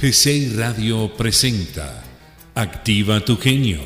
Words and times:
GCI 0.00 0.54
Radio 0.56 1.14
presenta 1.14 2.02
Activa 2.54 3.20
tu 3.20 3.36
genio 3.36 3.82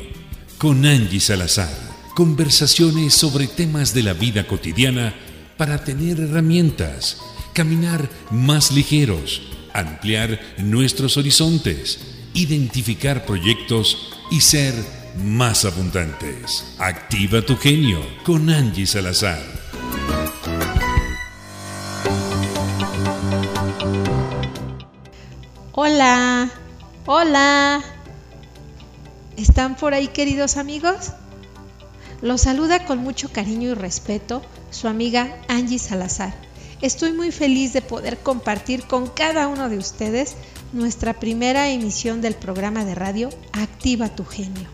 con 0.57 0.85
Angie 0.85 1.19
Salazar. 1.19 1.75
Conversaciones 2.15 3.13
sobre 3.13 3.47
temas 3.47 3.93
de 3.93 4.01
la 4.01 4.13
vida 4.13 4.47
cotidiana 4.47 5.13
para 5.57 5.83
tener 5.83 6.21
herramientas, 6.21 7.17
caminar 7.51 8.09
más 8.31 8.71
ligeros, 8.71 9.41
ampliar 9.73 10.39
nuestros 10.57 11.17
horizontes, 11.17 11.99
identificar 12.33 13.25
proyectos 13.25 14.13
y 14.31 14.39
ser 14.39 14.73
más 15.21 15.65
abundantes. 15.65 16.77
Activa 16.79 17.41
tu 17.41 17.57
genio 17.57 17.99
con 18.23 18.49
Angie 18.49 18.87
Salazar. 18.87 19.64
Hola, 25.77 26.49
hola. 27.05 27.83
¿Están 29.35 29.75
por 29.75 29.93
ahí 29.93 30.07
queridos 30.07 30.55
amigos? 30.55 31.11
Los 32.21 32.43
saluda 32.43 32.85
con 32.85 32.99
mucho 32.99 33.29
cariño 33.29 33.71
y 33.71 33.73
respeto 33.73 34.41
su 34.71 34.87
amiga 34.87 35.37
Angie 35.49 35.77
Salazar. 35.77 36.33
Estoy 36.81 37.11
muy 37.11 37.29
feliz 37.33 37.73
de 37.73 37.81
poder 37.81 38.19
compartir 38.19 38.87
con 38.87 39.07
cada 39.07 39.49
uno 39.49 39.67
de 39.67 39.77
ustedes 39.77 40.37
nuestra 40.71 41.19
primera 41.19 41.69
emisión 41.69 42.21
del 42.21 42.35
programa 42.35 42.85
de 42.85 42.95
radio 42.95 43.29
Activa 43.51 44.07
tu 44.07 44.23
genio. 44.23 44.69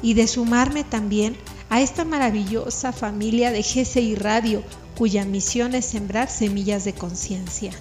Y 0.00 0.14
de 0.14 0.28
sumarme 0.28 0.84
también 0.84 1.36
a 1.70 1.80
esta 1.80 2.04
maravillosa 2.04 2.92
familia 2.92 3.50
de 3.50 3.62
GCI 3.62 4.14
Radio, 4.14 4.62
cuya 4.96 5.24
misión 5.24 5.74
es 5.74 5.86
sembrar 5.86 6.30
semillas 6.30 6.84
de 6.84 6.92
conciencia. 6.92 7.72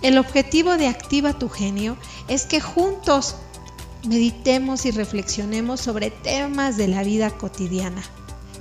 El 0.00 0.16
objetivo 0.16 0.76
de 0.76 0.86
Activa 0.86 1.32
tu 1.32 1.48
genio 1.48 1.96
es 2.28 2.46
que 2.46 2.60
juntos 2.60 3.34
meditemos 4.06 4.86
y 4.86 4.92
reflexionemos 4.92 5.80
sobre 5.80 6.10
temas 6.10 6.76
de 6.76 6.86
la 6.86 7.02
vida 7.02 7.30
cotidiana, 7.30 8.02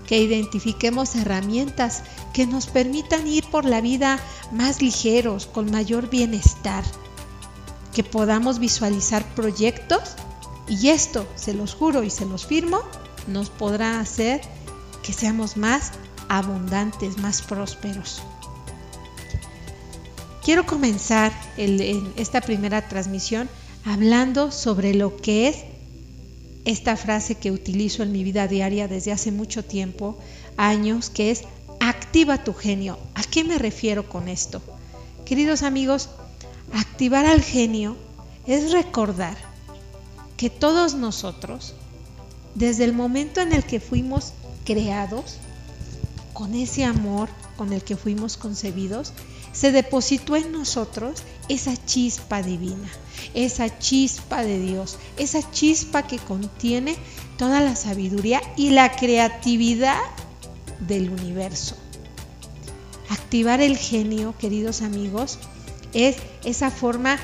que 0.08 0.18
identifiquemos 0.18 1.16
herramientas 1.16 2.02
que 2.34 2.48
nos 2.48 2.66
permitan 2.66 3.28
ir 3.28 3.46
por 3.46 3.66
la 3.66 3.82
vida 3.82 4.20
más 4.52 4.82
ligeros, 4.82 5.46
con 5.46 5.70
mayor 5.70 6.10
bienestar, 6.10 6.84
que 7.94 8.04
podamos 8.04 8.58
visualizar 8.58 9.24
proyectos 9.36 10.16
y 10.68 10.90
esto, 10.90 11.28
se 11.36 11.54
los 11.54 11.76
juro 11.76 12.04
y 12.04 12.10
se 12.10 12.26
los 12.26 12.48
firmo, 12.48 12.82
nos 13.28 13.50
podrá 13.52 14.00
hacer 14.00 14.42
que 15.04 15.14
seamos 15.14 15.56
más 15.56 15.92
abundantes, 16.30 17.20
más 17.20 17.44
prósperos. 17.44 18.22
Quiero 20.48 20.66
comenzar 20.66 21.34
en 21.58 22.14
esta 22.16 22.40
primera 22.40 22.88
transmisión 22.88 23.50
hablando 23.84 24.50
sobre 24.50 24.94
lo 24.94 25.18
que 25.18 25.50
es 25.50 25.58
esta 26.64 26.96
frase 26.96 27.36
que 27.36 27.52
utilizo 27.52 28.02
en 28.02 28.14
mi 28.14 28.24
vida 28.24 28.48
diaria 28.48 28.88
desde 28.88 29.12
hace 29.12 29.34
mucho 29.34 29.66
tiempo, 29.66 30.18
años, 30.56 31.10
que 31.10 31.32
es 31.32 31.44
activa 31.82 32.46
tu 32.46 32.54
genio. 32.54 32.98
¿A 33.14 33.24
qué 33.24 33.44
me 33.44 33.58
refiero 33.58 34.08
con 34.08 34.30
esto? 34.30 34.62
Queridos 35.26 35.64
amigos, 35.64 36.08
activar 36.72 37.26
al 37.26 37.42
genio 37.42 37.98
es 38.46 38.72
recordar 38.72 39.36
que 40.38 40.50
todos 40.50 40.96
nosotros, 40.96 41.74
desde 42.56 42.86
el 42.86 42.94
momento 42.94 43.42
en 43.42 43.52
el 43.52 43.66
que 43.66 43.82
fuimos 43.82 44.32
creados, 44.64 45.40
con 46.32 46.56
ese 46.56 46.86
amor 46.86 47.28
con 47.58 47.74
el 47.74 47.84
que 47.84 47.98
fuimos 47.98 48.38
concebidos, 48.38 49.12
se 49.58 49.72
depositó 49.72 50.36
en 50.36 50.52
nosotros 50.52 51.24
esa 51.50 51.74
chispa 51.86 52.44
divina, 52.44 52.90
esa 53.34 53.80
chispa 53.80 54.44
de 54.44 54.60
Dios, 54.60 54.98
esa 55.18 55.50
chispa 55.52 56.04
que 56.04 56.20
contiene 56.20 56.96
toda 57.38 57.60
la 57.62 57.76
sabiduría 57.76 58.40
y 58.56 58.70
la 58.70 58.96
creatividad 58.96 60.00
del 60.80 61.10
universo. 61.10 61.76
Activar 63.10 63.60
el 63.62 63.78
genio, 63.78 64.36
queridos 64.38 64.84
amigos, 64.84 65.40
es 65.94 66.18
esa 66.44 66.70
forma 66.70 67.18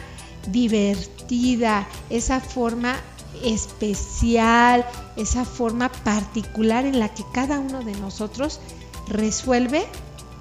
divertida, 0.48 1.88
esa 2.10 2.40
forma 2.40 2.96
especial, 3.44 4.88
esa 5.18 5.46
forma 5.46 5.92
particular 5.92 6.86
en 6.86 6.98
la 6.98 7.14
que 7.14 7.24
cada 7.32 7.60
uno 7.60 7.84
de 7.84 7.94
nosotros 7.98 8.60
resuelve 9.08 9.86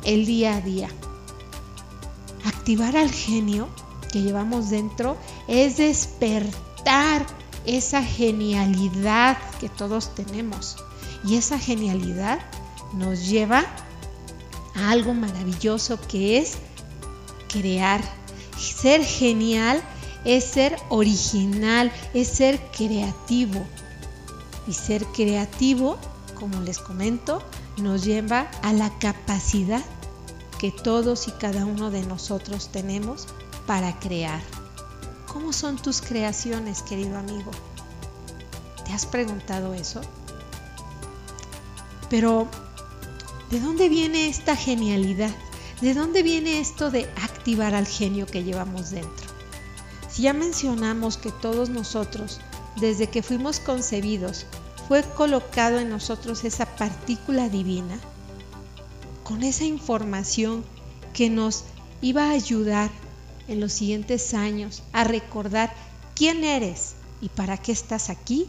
el 0.04 0.24
día 0.24 0.56
a 0.56 0.60
día 0.62 0.88
activar 2.62 2.96
al 2.96 3.10
genio 3.10 3.68
que 4.12 4.22
llevamos 4.22 4.70
dentro 4.70 5.16
es 5.48 5.78
despertar 5.78 7.26
esa 7.66 8.04
genialidad 8.04 9.36
que 9.58 9.68
todos 9.68 10.14
tenemos. 10.14 10.76
Y 11.24 11.34
esa 11.34 11.58
genialidad 11.58 12.38
nos 12.92 13.26
lleva 13.26 13.64
a 14.76 14.90
algo 14.92 15.12
maravilloso 15.12 15.98
que 16.06 16.38
es 16.38 16.58
crear. 17.48 18.00
Ser 18.56 19.04
genial 19.04 19.82
es 20.24 20.44
ser 20.44 20.76
original, 20.88 21.90
es 22.14 22.28
ser 22.28 22.60
creativo. 22.70 23.66
Y 24.68 24.74
ser 24.74 25.04
creativo, 25.06 25.98
como 26.38 26.60
les 26.60 26.78
comento, 26.78 27.42
nos 27.76 28.04
lleva 28.04 28.48
a 28.62 28.72
la 28.72 28.96
capacidad 29.00 29.82
que 30.62 30.70
todos 30.70 31.26
y 31.26 31.32
cada 31.32 31.66
uno 31.66 31.90
de 31.90 32.04
nosotros 32.04 32.68
tenemos 32.68 33.26
para 33.66 33.98
crear. 33.98 34.40
¿Cómo 35.26 35.52
son 35.52 35.76
tus 35.76 36.00
creaciones, 36.00 36.82
querido 36.82 37.18
amigo? 37.18 37.50
¿Te 38.84 38.92
has 38.92 39.04
preguntado 39.04 39.74
eso? 39.74 40.00
Pero, 42.08 42.46
¿de 43.50 43.58
dónde 43.58 43.88
viene 43.88 44.28
esta 44.28 44.54
genialidad? 44.54 45.34
¿De 45.80 45.94
dónde 45.94 46.22
viene 46.22 46.60
esto 46.60 46.92
de 46.92 47.10
activar 47.20 47.74
al 47.74 47.88
genio 47.88 48.26
que 48.26 48.44
llevamos 48.44 48.92
dentro? 48.92 49.26
Si 50.08 50.22
ya 50.22 50.32
mencionamos 50.32 51.16
que 51.16 51.32
todos 51.32 51.70
nosotros, 51.70 52.40
desde 52.76 53.08
que 53.08 53.24
fuimos 53.24 53.58
concebidos, 53.58 54.46
fue 54.86 55.02
colocado 55.02 55.80
en 55.80 55.90
nosotros 55.90 56.44
esa 56.44 56.66
partícula 56.66 57.48
divina, 57.48 57.98
con 59.24 59.42
esa 59.42 59.64
información 59.64 60.64
que 61.12 61.30
nos 61.30 61.64
iba 62.00 62.26
a 62.26 62.32
ayudar 62.32 62.90
en 63.48 63.60
los 63.60 63.72
siguientes 63.72 64.34
años 64.34 64.82
a 64.92 65.04
recordar 65.04 65.72
quién 66.14 66.44
eres 66.44 66.94
y 67.20 67.28
para 67.28 67.56
qué 67.56 67.72
estás 67.72 68.10
aquí. 68.10 68.46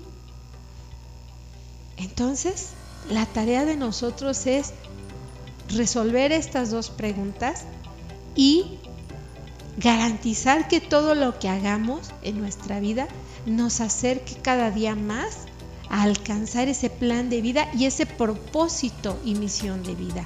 Entonces, 1.98 2.70
la 3.10 3.26
tarea 3.26 3.66
de 3.66 3.76
nosotros 3.76 4.46
es 4.48 4.74
resolver 5.70 6.32
estas 6.32 6.72
dos 6.72 6.90
preguntas 6.90 7.66
y 8.36 8.80
garantizar 9.78 10.68
que 10.68 10.82
todo 10.82 11.16
lo 11.16 11.40
que 11.40 11.50
hagamos 11.50 12.12
en 12.22 12.40
nuestra 12.40 12.80
vida 12.80 13.08
nos 13.46 13.82
acerque 13.82 14.36
cada 14.42 14.72
día 14.72 14.96
más 14.96 15.38
a 15.90 16.04
alcanzar 16.04 16.68
ese 16.68 16.90
plan 16.90 17.30
de 17.30 17.42
vida 17.42 17.68
y 17.74 17.86
ese 17.86 18.06
propósito 18.06 19.20
y 19.26 19.36
misión 19.36 19.84
de 19.84 19.96
vida. 19.96 20.26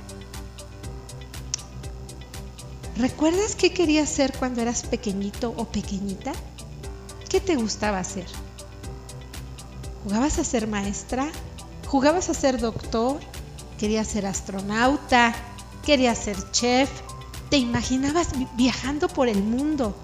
¿Recuerdas 2.97 3.53
qué 3.53 3.71
querías 3.71 4.09
ser 4.09 4.33
cuando 4.33 4.59
eras 4.59 4.81
pequeñito 4.81 5.53
o 5.55 5.65
pequeñita? 5.65 6.31
¿Qué 7.29 7.39
te 7.39 7.55
gustaba 7.55 7.99
hacer? 7.99 8.25
¿Jugabas 10.03 10.39
a 10.39 10.43
ser 10.43 10.65
maestra? 10.67 11.27
¿Jugabas 11.85 12.29
a 12.29 12.33
ser 12.33 12.59
doctor? 12.59 13.19
¿Querías 13.77 14.07
ser 14.07 14.25
astronauta? 14.25 15.35
¿Querías 15.85 16.17
ser 16.17 16.37
chef? 16.49 16.89
¿Te 17.51 17.57
imaginabas 17.57 18.29
viajando 18.55 19.07
por 19.09 19.27
el 19.27 19.43
mundo? 19.43 19.95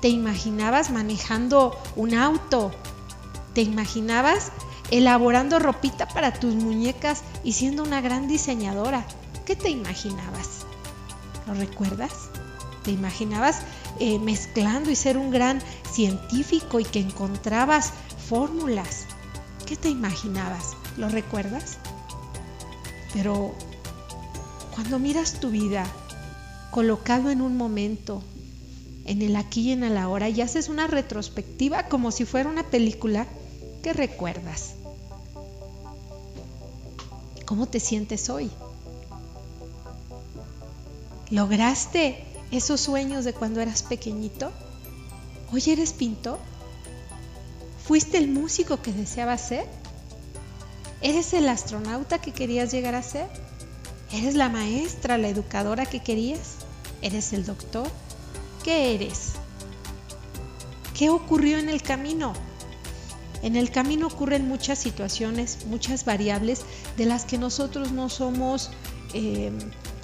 ¿Te 0.00 0.08
imaginabas 0.08 0.90
manejando 0.90 1.78
un 1.96 2.14
auto? 2.14 2.70
¿Te 3.52 3.60
imaginabas 3.60 4.52
elaborando 4.90 5.58
ropita 5.58 6.08
para 6.08 6.32
tus 6.32 6.54
muñecas 6.54 7.24
y 7.44 7.52
siendo 7.52 7.82
una 7.82 8.00
gran 8.00 8.26
diseñadora? 8.26 9.06
¿Qué 9.44 9.54
te 9.54 9.68
imaginabas? 9.68 10.48
¿Lo 11.46 11.52
recuerdas? 11.52 12.27
¿Te 12.84 12.90
imaginabas 12.90 13.60
eh, 13.98 14.18
mezclando 14.18 14.90
y 14.90 14.96
ser 14.96 15.18
un 15.18 15.30
gran 15.30 15.60
científico 15.90 16.80
y 16.80 16.84
que 16.84 17.00
encontrabas 17.00 17.92
fórmulas? 18.28 19.06
¿Qué 19.66 19.76
te 19.76 19.88
imaginabas? 19.88 20.74
¿Lo 20.96 21.08
recuerdas? 21.08 21.78
Pero 23.12 23.54
cuando 24.74 24.98
miras 24.98 25.40
tu 25.40 25.50
vida 25.50 25.84
colocado 26.70 27.30
en 27.30 27.40
un 27.40 27.56
momento, 27.56 28.22
en 29.04 29.22
el 29.22 29.36
aquí 29.36 29.62
y 29.62 29.72
en 29.72 29.82
el 29.82 29.96
ahora, 29.96 30.28
y 30.28 30.40
haces 30.40 30.68
una 30.68 30.86
retrospectiva 30.86 31.88
como 31.88 32.10
si 32.10 32.24
fuera 32.24 32.48
una 32.48 32.62
película, 32.62 33.26
¿qué 33.82 33.92
recuerdas? 33.92 34.74
¿Cómo 37.44 37.66
te 37.66 37.80
sientes 37.80 38.28
hoy? 38.28 38.50
¿Lograste 41.30 42.24
esos 42.50 42.80
sueños 42.80 43.24
de 43.24 43.32
cuando 43.32 43.60
eras 43.60 43.82
pequeñito? 43.82 44.52
Hoy 45.52 45.62
eres 45.66 45.92
pintor. 45.92 46.38
¿Fuiste 47.86 48.18
el 48.18 48.28
músico 48.28 48.82
que 48.82 48.92
deseabas 48.92 49.40
ser? 49.40 49.66
¿Eres 51.00 51.32
el 51.32 51.48
astronauta 51.48 52.20
que 52.20 52.32
querías 52.32 52.72
llegar 52.72 52.94
a 52.94 53.02
ser? 53.02 53.28
¿Eres 54.12 54.34
la 54.34 54.48
maestra, 54.48 55.18
la 55.18 55.28
educadora 55.28 55.86
que 55.86 56.00
querías? 56.00 56.56
¿Eres 57.02 57.32
el 57.32 57.46
doctor? 57.46 57.88
¿Qué 58.64 58.94
eres? 58.94 59.32
¿Qué 60.96 61.10
ocurrió 61.10 61.58
en 61.58 61.68
el 61.68 61.82
camino? 61.82 62.32
En 63.42 63.54
el 63.54 63.70
camino 63.70 64.08
ocurren 64.08 64.48
muchas 64.48 64.78
situaciones, 64.78 65.66
muchas 65.66 66.04
variables 66.04 66.62
de 66.96 67.06
las 67.06 67.24
que 67.24 67.38
nosotros 67.38 67.92
no 67.92 68.08
somos, 68.08 68.70
eh, 69.14 69.52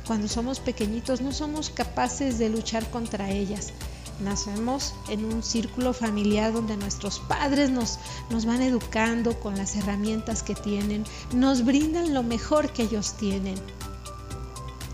cuando 0.07 0.29
somos 0.29 0.61
pequeñitos, 0.61 1.21
no 1.21 1.33
somos 1.33 1.71
capaces 1.71 2.39
de 2.39 2.49
luchar 2.49 2.89
contra 2.91 3.31
ellas. 3.31 3.73
Nacemos 4.21 4.95
en 5.09 5.25
un 5.25 5.43
círculo 5.43 5.93
familiar 5.93 6.53
donde 6.53 6.77
nuestros 6.77 7.19
padres 7.19 7.71
nos, 7.71 7.99
nos 8.31 8.47
van 8.47 8.63
educando 8.63 9.39
con 9.41 9.57
las 9.57 9.75
herramientas 9.77 10.43
que 10.43 10.55
tienen, 10.55 11.05
nos 11.33 11.65
brindan 11.65 12.15
lo 12.15 12.23
mejor 12.23 12.73
que 12.73 12.85
ellos 12.85 13.15
tienen. 13.15 13.57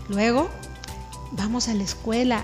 Luego 0.09 0.49
vamos 1.31 1.67
a 1.67 1.73
la 1.73 1.83
escuela, 1.83 2.43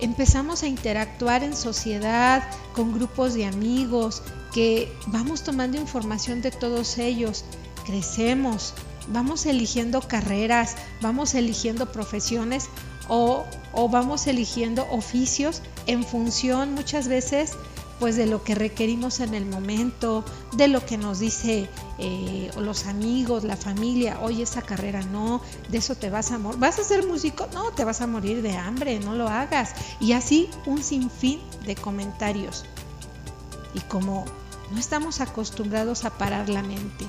empezamos 0.00 0.62
a 0.62 0.66
interactuar 0.66 1.44
en 1.44 1.56
sociedad 1.56 2.42
con 2.74 2.92
grupos 2.92 3.34
de 3.34 3.46
amigos, 3.46 4.22
que 4.52 4.92
vamos 5.06 5.42
tomando 5.42 5.78
información 5.78 6.42
de 6.42 6.50
todos 6.50 6.98
ellos, 6.98 7.44
crecemos, 7.86 8.74
vamos 9.08 9.46
eligiendo 9.46 10.00
carreras, 10.00 10.76
vamos 11.00 11.34
eligiendo 11.34 11.92
profesiones 11.92 12.68
o, 13.08 13.44
o, 13.72 13.88
vamos 13.88 14.26
eligiendo 14.26 14.86
oficios 14.90 15.62
en 15.86 16.04
función 16.04 16.74
muchas 16.74 17.08
veces 17.08 17.56
pues 18.00 18.16
de 18.16 18.26
lo 18.26 18.42
que 18.42 18.54
requerimos 18.54 19.20
en 19.20 19.34
el 19.34 19.44
momento, 19.44 20.24
de 20.56 20.68
lo 20.68 20.84
que 20.86 20.96
nos 20.96 21.18
dice 21.18 21.68
eh, 21.98 22.50
los 22.58 22.86
amigos, 22.86 23.44
la 23.44 23.58
familia, 23.58 24.18
oye, 24.22 24.42
esa 24.42 24.62
carrera 24.62 25.02
no, 25.02 25.42
de 25.68 25.78
eso 25.78 25.94
te 25.94 26.08
vas 26.08 26.32
a 26.32 26.38
morir. 26.38 26.58
¿Vas 26.58 26.78
a 26.78 26.84
ser 26.84 27.06
músico? 27.06 27.46
No, 27.52 27.72
te 27.72 27.84
vas 27.84 28.00
a 28.00 28.06
morir 28.06 28.40
de 28.40 28.56
hambre, 28.56 28.98
no 29.00 29.14
lo 29.14 29.28
hagas. 29.28 29.74
Y 30.00 30.12
así 30.12 30.48
un 30.64 30.82
sinfín 30.82 31.40
de 31.66 31.76
comentarios. 31.76 32.64
Y 33.74 33.80
como 33.80 34.24
no 34.70 34.80
estamos 34.80 35.20
acostumbrados 35.20 36.06
a 36.06 36.10
parar 36.10 36.48
la 36.48 36.62
mente, 36.62 37.06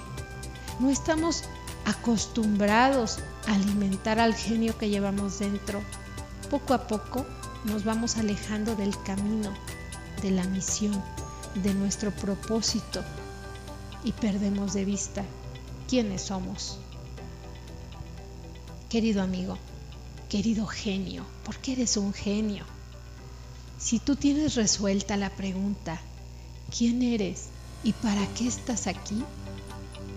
no 0.82 0.90
estamos 0.90 1.46
acostumbrados 1.86 3.20
a 3.48 3.56
alimentar 3.56 4.20
al 4.20 4.36
genio 4.36 4.78
que 4.78 4.90
llevamos 4.90 5.40
dentro, 5.40 5.82
poco 6.50 6.74
a 6.74 6.88
poco 6.88 7.26
nos 7.66 7.84
vamos 7.84 8.18
alejando 8.18 8.76
del 8.76 9.02
camino, 9.04 9.54
de 10.22 10.32
la 10.32 10.44
misión, 10.46 11.02
de 11.56 11.74
nuestro 11.74 12.12
propósito 12.12 13.04
y 14.04 14.12
perdemos 14.14 14.74
de 14.74 14.86
vista 14.86 15.24
quiénes 15.88 16.24
somos. 16.24 16.80
Querido 18.90 19.22
amigo, 19.22 19.58
querido 20.30 20.66
genio, 20.66 21.26
¿por 21.46 21.58
qué 21.58 21.74
eres 21.74 21.98
un 21.98 22.14
genio? 22.14 22.66
Si 23.78 24.00
tú 24.00 24.16
tienes 24.16 24.56
resuelta 24.56 25.18
la 25.18 25.30
pregunta, 25.30 26.00
¿quién 26.76 27.02
eres 27.02 27.48
y 27.84 27.94
para 27.94 28.26
qué 28.34 28.48
estás 28.48 28.88
aquí? 28.88 29.24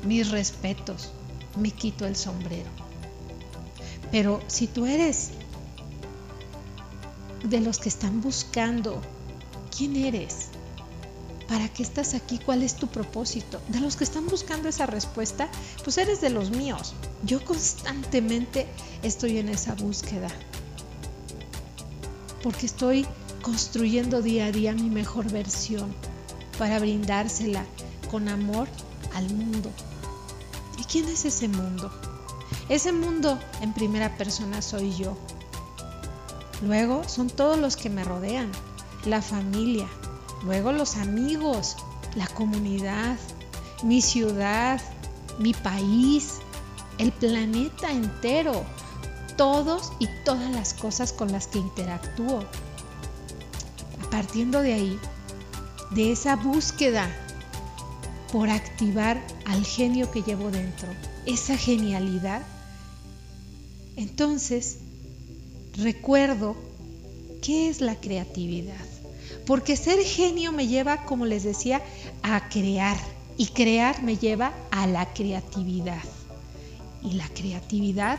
Mis 0.07 0.31
respetos, 0.31 1.13
me 1.57 1.71
quito 1.71 2.07
el 2.07 2.17
sombrero. 2.17 2.71
Pero 4.11 4.41
si 4.47 4.67
tú 4.67 4.87
eres 4.87 5.31
de 7.43 7.61
los 7.61 7.79
que 7.79 7.89
están 7.89 8.21
buscando 8.21 9.01
quién 9.77 9.97
eres, 9.97 10.49
para 11.49 11.69
qué 11.69 11.83
estás 11.83 12.15
aquí, 12.15 12.39
cuál 12.39 12.63
es 12.63 12.75
tu 12.75 12.87
propósito, 12.87 13.61
de 13.69 13.81
los 13.81 13.97
que 13.97 14.05
están 14.05 14.27
buscando 14.27 14.69
esa 14.69 14.87
respuesta, 14.87 15.49
pues 15.83 15.99
eres 15.99 16.21
de 16.21 16.31
los 16.31 16.51
míos. 16.51 16.95
Yo 17.25 17.45
constantemente 17.45 18.67
estoy 19.03 19.39
en 19.39 19.49
esa 19.49 19.75
búsqueda, 19.75 20.29
porque 22.43 22.67
estoy 22.67 23.07
construyendo 23.43 24.23
día 24.23 24.47
a 24.47 24.53
día 24.53 24.73
mi 24.73 24.89
mejor 24.89 25.31
versión 25.31 25.95
para 26.59 26.79
brindársela 26.79 27.65
con 28.11 28.29
amor 28.29 28.69
al 29.15 29.31
mundo. 29.31 29.71
¿Y 30.85 30.87
quién 30.87 31.09
es 31.09 31.25
ese 31.25 31.49
mundo? 31.49 31.91
Ese 32.69 32.93
mundo 32.93 33.39
en 33.63 33.73
primera 33.73 34.19
persona 34.19 34.61
soy 34.61 34.95
yo. 34.95 35.17
Luego 36.61 37.09
son 37.09 37.31
todos 37.31 37.59
los 37.59 37.77
que 37.77 37.89
me 37.89 38.05
rodean, 38.05 38.53
la 39.07 39.23
familia, 39.23 39.89
luego 40.45 40.73
los 40.73 40.97
amigos, 40.97 41.77
la 42.17 42.27
comunidad, 42.27 43.17
mi 43.83 44.03
ciudad, 44.03 44.79
mi 45.39 45.55
país, 45.55 46.35
el 46.99 47.13
planeta 47.13 47.91
entero, 47.91 48.63
todos 49.39 49.91
y 50.01 50.09
todas 50.27 50.51
las 50.51 50.75
cosas 50.75 51.15
con 51.15 51.33
las 51.33 51.47
que 51.47 51.61
interactúo. 51.61 52.45
Partiendo 54.11 54.61
de 54.61 54.75
ahí, 54.75 55.01
de 55.93 56.13
esa 56.13 56.37
búsqueda 56.37 57.09
por 58.35 58.51
activar 58.51 59.25
al 59.45 59.65
genio 59.65 60.11
que 60.11 60.23
llevo 60.23 60.51
dentro, 60.51 60.89
esa 61.25 61.57
genialidad, 61.57 62.43
entonces 63.95 64.79
recuerdo 65.77 66.57
qué 67.43 67.69
es 67.69 67.81
la 67.81 67.95
creatividad. 67.95 68.85
Porque 69.47 69.77
ser 69.77 70.01
genio 70.01 70.51
me 70.51 70.67
lleva, 70.67 71.05
como 71.05 71.27
les 71.27 71.45
decía, 71.45 71.81
a 72.25 72.49
crear. 72.49 72.97
Y 73.37 73.47
crear 73.47 74.03
me 74.03 74.17
lleva 74.17 74.53
a 74.73 74.89
la 74.89 75.15
creatividad. 75.15 76.03
Y 77.05 77.13
la 77.13 77.29
creatividad 77.29 78.19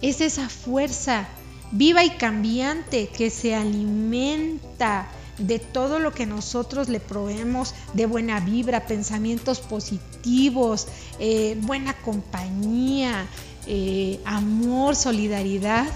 es 0.00 0.20
esa 0.20 0.48
fuerza 0.48 1.26
viva 1.72 2.04
y 2.04 2.10
cambiante 2.10 3.08
que 3.08 3.30
se 3.30 3.56
alimenta 3.56 5.08
de 5.38 5.58
todo 5.58 5.98
lo 5.98 6.12
que 6.12 6.26
nosotros 6.26 6.88
le 6.88 7.00
proveemos 7.00 7.74
de 7.94 8.06
buena 8.06 8.40
vibra, 8.40 8.86
pensamientos 8.86 9.60
positivos, 9.60 10.88
eh, 11.18 11.56
buena 11.62 11.94
compañía, 12.02 13.26
eh, 13.66 14.20
amor, 14.24 14.96
solidaridad. 14.96 15.86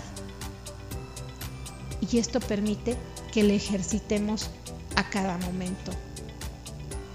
Y 2.10 2.18
esto 2.18 2.40
permite 2.40 2.96
que 3.32 3.42
le 3.42 3.56
ejercitemos 3.56 4.50
a 4.96 5.08
cada 5.08 5.38
momento. 5.38 5.92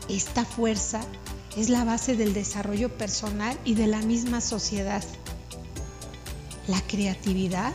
Esta 0.10 0.46
fuerza 0.46 1.02
es 1.58 1.70
la 1.70 1.84
base 1.84 2.16
del 2.16 2.34
desarrollo 2.34 2.90
personal 2.98 3.58
y 3.66 3.76
de 3.76 3.88
la 3.88 4.02
misma 4.02 4.42
sociedad. 4.42 5.04
La 6.68 6.82
creatividad 6.82 7.74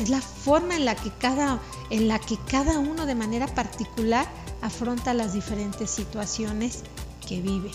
es 0.00 0.10
la 0.10 0.20
forma 0.20 0.76
en 0.76 0.84
la 0.84 0.94
que 0.94 1.10
cada, 1.18 1.60
en 1.90 2.08
la 2.08 2.18
que 2.18 2.36
cada 2.36 2.78
uno 2.78 3.06
de 3.06 3.14
manera 3.14 3.46
particular 3.46 4.26
afronta 4.62 5.14
las 5.14 5.32
diferentes 5.32 5.90
situaciones 5.90 6.82
que 7.26 7.40
vive. 7.40 7.70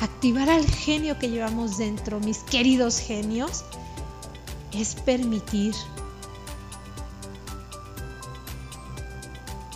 Activar 0.00 0.48
al 0.48 0.64
genio 0.64 1.18
que 1.18 1.30
llevamos 1.30 1.78
dentro, 1.78 2.20
mis 2.20 2.38
queridos 2.38 2.98
genios, 2.98 3.64
es 4.72 4.94
permitir 4.94 5.74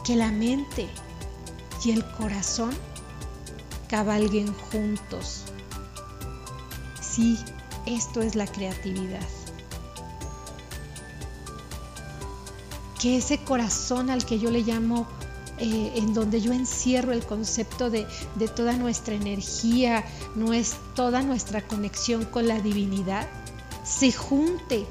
que 0.05 0.17
la 0.17 0.31
mente 0.31 0.89
y 1.85 1.91
el 1.91 2.05
corazón 2.13 2.71
cabalguen 3.89 4.53
juntos. 4.55 5.45
Sí, 7.01 7.39
esto 7.87 8.23
es 8.23 8.35
la 8.35 8.47
creatividad. 8.47 9.42
Que 13.03 13.17
ese 13.17 13.39
corazón 13.39 14.11
al 14.11 14.25
que 14.25 14.39
yo 14.39 14.53
le 14.53 14.61
llamo, 14.61 15.09
eh, 15.59 15.95
en 15.97 16.15
donde 16.15 16.41
yo 16.41 16.53
encierro 16.53 17.11
el 17.11 17.27
concepto 17.27 17.91
de, 17.91 18.07
toda 18.55 18.75
nuestra 18.75 19.17
energía, 19.17 20.05
no 20.37 20.53
es 20.53 20.77
toda 20.95 21.23
nuestra 21.23 21.67
conexión 21.67 22.25
con 22.25 22.47
la 22.47 22.61
divinidad, 22.61 23.29
se 23.83 24.13
junte 24.13 24.87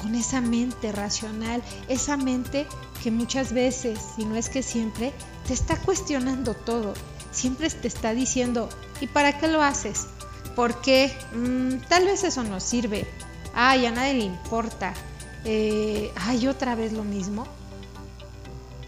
con 0.00 0.14
esa 0.14 0.40
mente 0.40 0.92
racional, 0.92 1.60
esa 1.88 2.16
mente 2.16 2.68
que 3.02 3.10
muchas 3.10 3.52
veces, 3.52 3.98
si 4.14 4.24
no 4.24 4.36
es 4.36 4.48
que 4.48 4.62
siempre, 4.62 5.12
te 5.48 5.54
está 5.54 5.76
cuestionando 5.76 6.54
todo. 6.54 6.94
Siempre 7.32 7.68
te 7.68 7.88
está 7.88 8.14
diciendo, 8.14 8.68
¿y 9.00 9.08
para 9.08 9.40
qué 9.40 9.48
lo 9.48 9.60
haces? 9.60 10.06
Porque 10.54 11.12
mm, 11.34 11.88
tal 11.88 12.04
vez 12.04 12.22
eso 12.22 12.44
no 12.44 12.60
sirve. 12.60 13.08
Ay, 13.54 13.86
a 13.86 13.90
nadie 13.90 14.14
le 14.14 14.24
importa 14.24 14.94
eh, 15.48 16.10
hay 16.16 16.48
otra 16.48 16.74
vez 16.74 16.92
lo 16.92 17.04
mismo. 17.04 17.46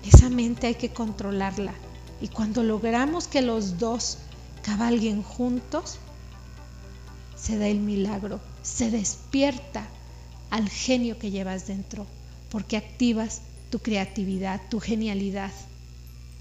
Esa 0.04 0.28
mente 0.28 0.66
hay 0.66 0.74
que 0.74 0.92
controlarla. 0.92 1.72
Y 2.20 2.26
cuando 2.26 2.64
logramos 2.64 3.28
que 3.28 3.42
los 3.42 3.78
dos 3.78 4.18
cabalguen 4.62 5.22
juntos, 5.22 5.98
se 7.36 7.58
da 7.58 7.68
el 7.68 7.78
milagro, 7.78 8.40
se 8.62 8.90
despierta 8.90 9.86
al 10.50 10.68
genio 10.68 11.16
que 11.16 11.30
llevas 11.30 11.68
dentro, 11.68 12.06
porque 12.50 12.76
activas 12.76 13.42
tu 13.70 13.78
creatividad, 13.78 14.60
tu 14.68 14.80
genialidad. 14.80 15.52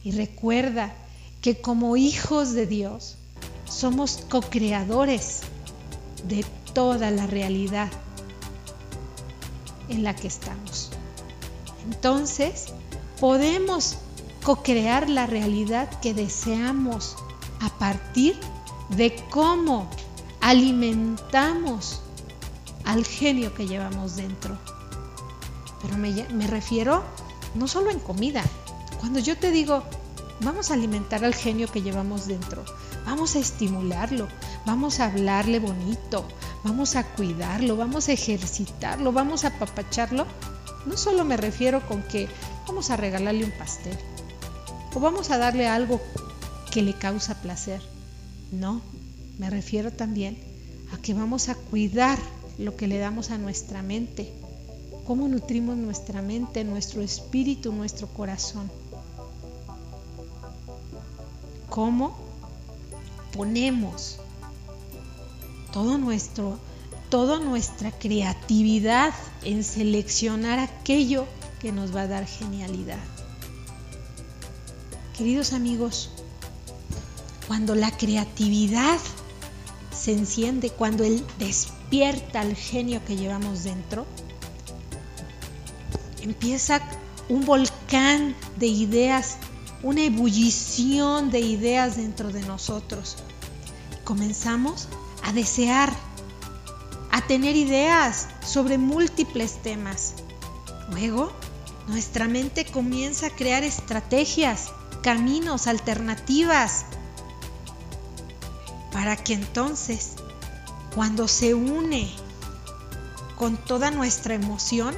Y 0.04 0.14
recuerda 0.14 0.96
que 1.42 1.62
como 1.62 1.96
hijos 1.96 2.54
de 2.54 2.66
Dios 2.66 3.18
somos 3.70 4.26
co-creadores 4.30 5.42
de 6.28 6.44
toda 6.74 7.12
la 7.12 7.28
realidad 7.28 7.92
en 9.90 10.04
la 10.04 10.16
que 10.16 10.28
estamos. 10.28 10.90
Entonces, 11.86 12.74
podemos 13.20 13.98
co-crear 14.44 15.10
la 15.10 15.26
realidad 15.26 15.90
que 16.00 16.14
deseamos 16.14 17.16
a 17.60 17.70
partir 17.78 18.40
de 18.90 19.16
cómo 19.30 19.90
alimentamos 20.42 22.02
al 22.86 23.06
genio 23.06 23.54
que 23.54 23.68
llevamos 23.68 24.16
dentro. 24.16 24.58
Pero 25.82 25.98
me, 25.98 26.12
me, 26.30 26.48
refiero 26.48 27.04
no 27.56 27.68
solo 27.68 27.90
en 27.90 28.00
comida. 28.00 28.44
Cuando 29.00 29.20
yo 29.20 29.38
te 29.38 29.52
digo, 29.52 29.84
vamos 30.42 30.72
a 30.72 30.76
alimentar 30.76 31.26
al 31.26 31.36
genio 31.36 31.70
que 31.72 31.82
llevamos 31.82 32.28
dentro, 32.28 32.64
vamos 33.06 33.36
a 33.36 33.40
estimularlo, 33.40 34.28
vamos 34.66 35.00
a 35.00 35.06
hablarle 35.06 35.60
bonito, 35.60 36.26
vamos 36.64 36.96
a 36.96 37.04
cuidarlo, 37.04 37.78
vamos 37.78 38.10
a 38.10 38.14
ejercitarlo, 38.14 39.12
vamos 39.12 39.46
a 39.46 39.50
apapacharlo, 39.50 40.26
no 40.86 40.98
solo 40.98 41.26
me 41.26 41.38
refiero 41.38 41.86
con 41.88 42.04
que 42.04 42.28
vamos 42.68 42.90
a 42.90 42.98
regalarle 42.98 43.44
un 43.44 43.52
pastel 43.52 43.98
o 44.94 45.00
vamos 45.00 45.30
a 45.32 45.38
darle 45.38 45.68
algo 45.68 46.02
que 46.72 46.82
le 46.82 46.94
causa 46.94 47.42
placer. 47.42 47.82
No, 48.52 48.82
me 49.38 49.50
refiero 49.50 49.92
también 49.92 50.38
a 50.94 50.98
que 50.98 51.14
vamos 51.14 51.50
a 51.50 51.56
cuidar 51.56 52.20
lo 52.58 52.76
que 52.76 52.88
le 52.88 52.98
damos 52.98 53.32
a 53.32 53.38
nuestra 53.38 53.82
mente, 53.82 54.32
cómo 55.06 55.28
nutrimos 55.28 55.78
nuestra 55.78 56.22
mente, 56.22 56.64
nuestro 56.64 57.02
espíritu, 57.02 57.72
nuestro 57.72 58.08
corazón. 58.08 58.70
Cómo 61.70 62.18
ponemos 63.34 64.20
todo 65.72 65.98
nuestro 65.98 66.60
toda 67.10 67.40
nuestra 67.40 67.92
creatividad 67.92 69.14
en 69.44 69.64
seleccionar 69.64 70.60
aquello 70.60 71.26
que 71.60 71.72
nos 71.72 71.96
va 71.96 72.02
a 72.02 72.08
dar 72.08 72.26
genialidad. 72.26 73.00
Queridos 75.18 75.54
amigos, 75.54 76.10
cuando 77.48 77.76
la 77.76 77.92
creatividad 77.92 79.00
se 79.98 80.12
enciende, 80.12 80.70
cuando 80.70 81.04
Él 81.04 81.24
despierta 81.40 82.42
el 82.42 82.56
genio 82.56 83.04
que 83.06 83.16
llevamos 83.16 83.64
dentro, 83.64 84.06
empieza 86.22 86.82
un 87.30 87.46
volcán 87.46 88.36
de 88.58 88.68
ideas, 88.68 89.38
una 89.82 90.04
ebullición 90.04 91.32
de 91.32 91.40
ideas 91.40 91.98
dentro 91.98 92.32
de 92.32 92.42
nosotros. 92.42 93.18
Comenzamos 94.04 94.88
a 95.28 95.34
desear, 95.34 95.94
a 97.12 97.22
tener 97.22 97.58
ideas 97.58 98.30
sobre 98.46 98.78
múltiples 98.78 99.62
temas. 99.62 100.14
Luego, 100.90 101.34
nuestra 101.88 102.28
mente 102.30 102.66
comienza 102.66 103.28
a 103.28 103.30
crear 103.30 103.64
estrategias, 103.64 104.72
caminos, 105.04 105.68
alternativas, 105.68 106.86
para 108.94 109.18
que 109.18 109.34
entonces, 109.34 110.14
cuando 110.96 111.28
se 111.28 111.54
une 111.54 112.10
con 113.36 113.58
toda 113.58 113.92
nuestra 113.92 114.34
emoción, 114.34 114.96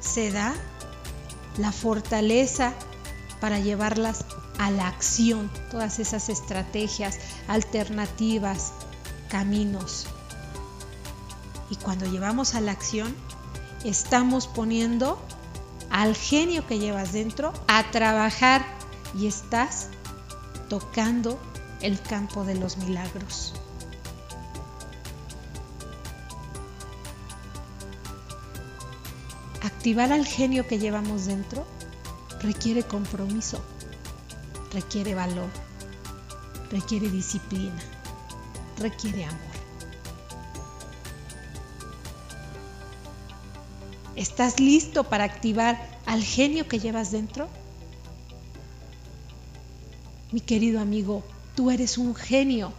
se 0.00 0.32
da 0.32 0.52
la 1.58 1.70
fortaleza 1.70 2.74
para 3.40 3.60
llevarlas 3.60 4.24
a 4.60 4.70
la 4.70 4.88
acción, 4.88 5.50
todas 5.70 5.98
esas 6.00 6.28
estrategias, 6.28 7.18
alternativas, 7.48 8.74
caminos. 9.30 10.06
Y 11.70 11.76
cuando 11.76 12.04
llevamos 12.04 12.54
a 12.54 12.60
la 12.60 12.72
acción, 12.72 13.16
estamos 13.84 14.48
poniendo 14.48 15.18
al 15.88 16.14
genio 16.14 16.66
que 16.66 16.78
llevas 16.78 17.14
dentro 17.14 17.54
a 17.68 17.90
trabajar 17.90 18.62
y 19.18 19.28
estás 19.28 19.88
tocando 20.68 21.40
el 21.80 21.98
campo 21.98 22.44
de 22.44 22.56
los 22.56 22.76
milagros. 22.76 23.54
Activar 29.62 30.12
al 30.12 30.26
genio 30.26 30.66
que 30.66 30.78
llevamos 30.78 31.24
dentro 31.24 31.66
requiere 32.42 32.82
compromiso, 32.82 33.64
requiere 34.72 35.14
valor, 35.14 35.50
requiere 36.70 37.08
disciplina, 37.10 37.80
requiere 38.78 39.24
amor. 39.24 39.50
¿Estás 44.16 44.60
listo 44.60 45.04
para 45.04 45.24
activar 45.24 45.80
al 46.06 46.22
genio 46.22 46.68
que 46.68 46.78
llevas 46.78 47.10
dentro? 47.10 47.48
Mi 50.32 50.40
querido 50.40 50.80
amigo, 50.80 51.24
tú 51.56 51.70
eres 51.70 51.98
un 51.98 52.14
genio 52.14 52.72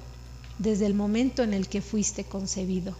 desde 0.59 0.85
el 0.85 0.93
momento 0.93 1.41
en 1.41 1.53
el 1.53 1.67
que 1.67 1.81
fuiste 1.81 2.23
concebido. 2.23 2.95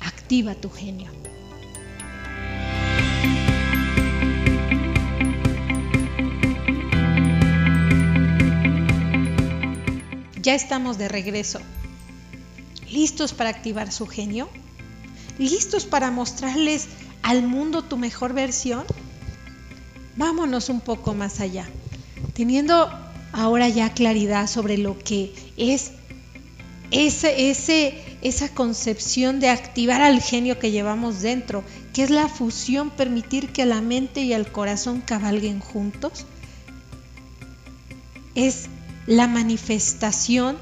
Activa 0.00 0.54
tu 0.54 0.70
genio. 0.70 1.19
Ya 10.42 10.54
estamos 10.54 10.96
de 10.96 11.08
regreso. 11.08 11.60
¿Listos 12.90 13.34
para 13.34 13.50
activar 13.50 13.92
su 13.92 14.06
genio? 14.06 14.48
¿Listos 15.38 15.84
para 15.84 16.10
mostrarles 16.10 16.88
al 17.22 17.42
mundo 17.42 17.82
tu 17.82 17.96
mejor 17.96 18.32
versión? 18.32 18.84
Vámonos 20.16 20.68
un 20.68 20.80
poco 20.80 21.14
más 21.14 21.40
allá. 21.40 21.68
Teniendo 22.32 22.90
ahora 23.32 23.68
ya 23.68 23.92
claridad 23.92 24.46
sobre 24.46 24.78
lo 24.78 24.98
que 24.98 25.34
es 25.56 25.92
ese, 26.90 27.50
ese, 27.50 28.02
esa 28.22 28.48
concepción 28.48 29.40
de 29.40 29.48
activar 29.48 30.02
al 30.02 30.20
genio 30.20 30.58
que 30.58 30.70
llevamos 30.70 31.20
dentro, 31.20 31.62
que 31.92 32.02
es 32.02 32.10
la 32.10 32.28
fusión, 32.28 32.90
permitir 32.90 33.52
que 33.52 33.64
la 33.66 33.80
mente 33.80 34.22
y 34.22 34.32
el 34.32 34.50
corazón 34.50 35.00
cabalguen 35.00 35.60
juntos, 35.60 36.26
es 38.34 38.68
la 39.06 39.26
manifestación 39.26 40.56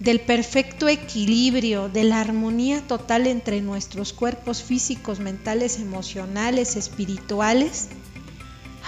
del 0.00 0.20
perfecto 0.20 0.88
equilibrio, 0.88 1.90
de 1.90 2.04
la 2.04 2.20
armonía 2.20 2.80
total 2.80 3.26
entre 3.26 3.60
nuestros 3.60 4.14
cuerpos 4.14 4.62
físicos, 4.62 5.20
mentales, 5.20 5.78
emocionales, 5.78 6.76
espirituales. 6.76 7.88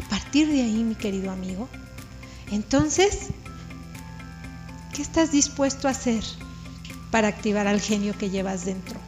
A 0.03 0.09
partir 0.09 0.49
de 0.49 0.63
ahí, 0.63 0.83
mi 0.83 0.95
querido 0.95 1.31
amigo, 1.31 1.69
entonces, 2.51 3.29
¿qué 4.95 5.03
estás 5.03 5.31
dispuesto 5.31 5.87
a 5.87 5.91
hacer 5.91 6.25
para 7.11 7.29
activar 7.29 7.67
al 7.67 7.81
genio 7.81 8.17
que 8.17 8.31
llevas 8.31 8.65
dentro? 8.65 8.99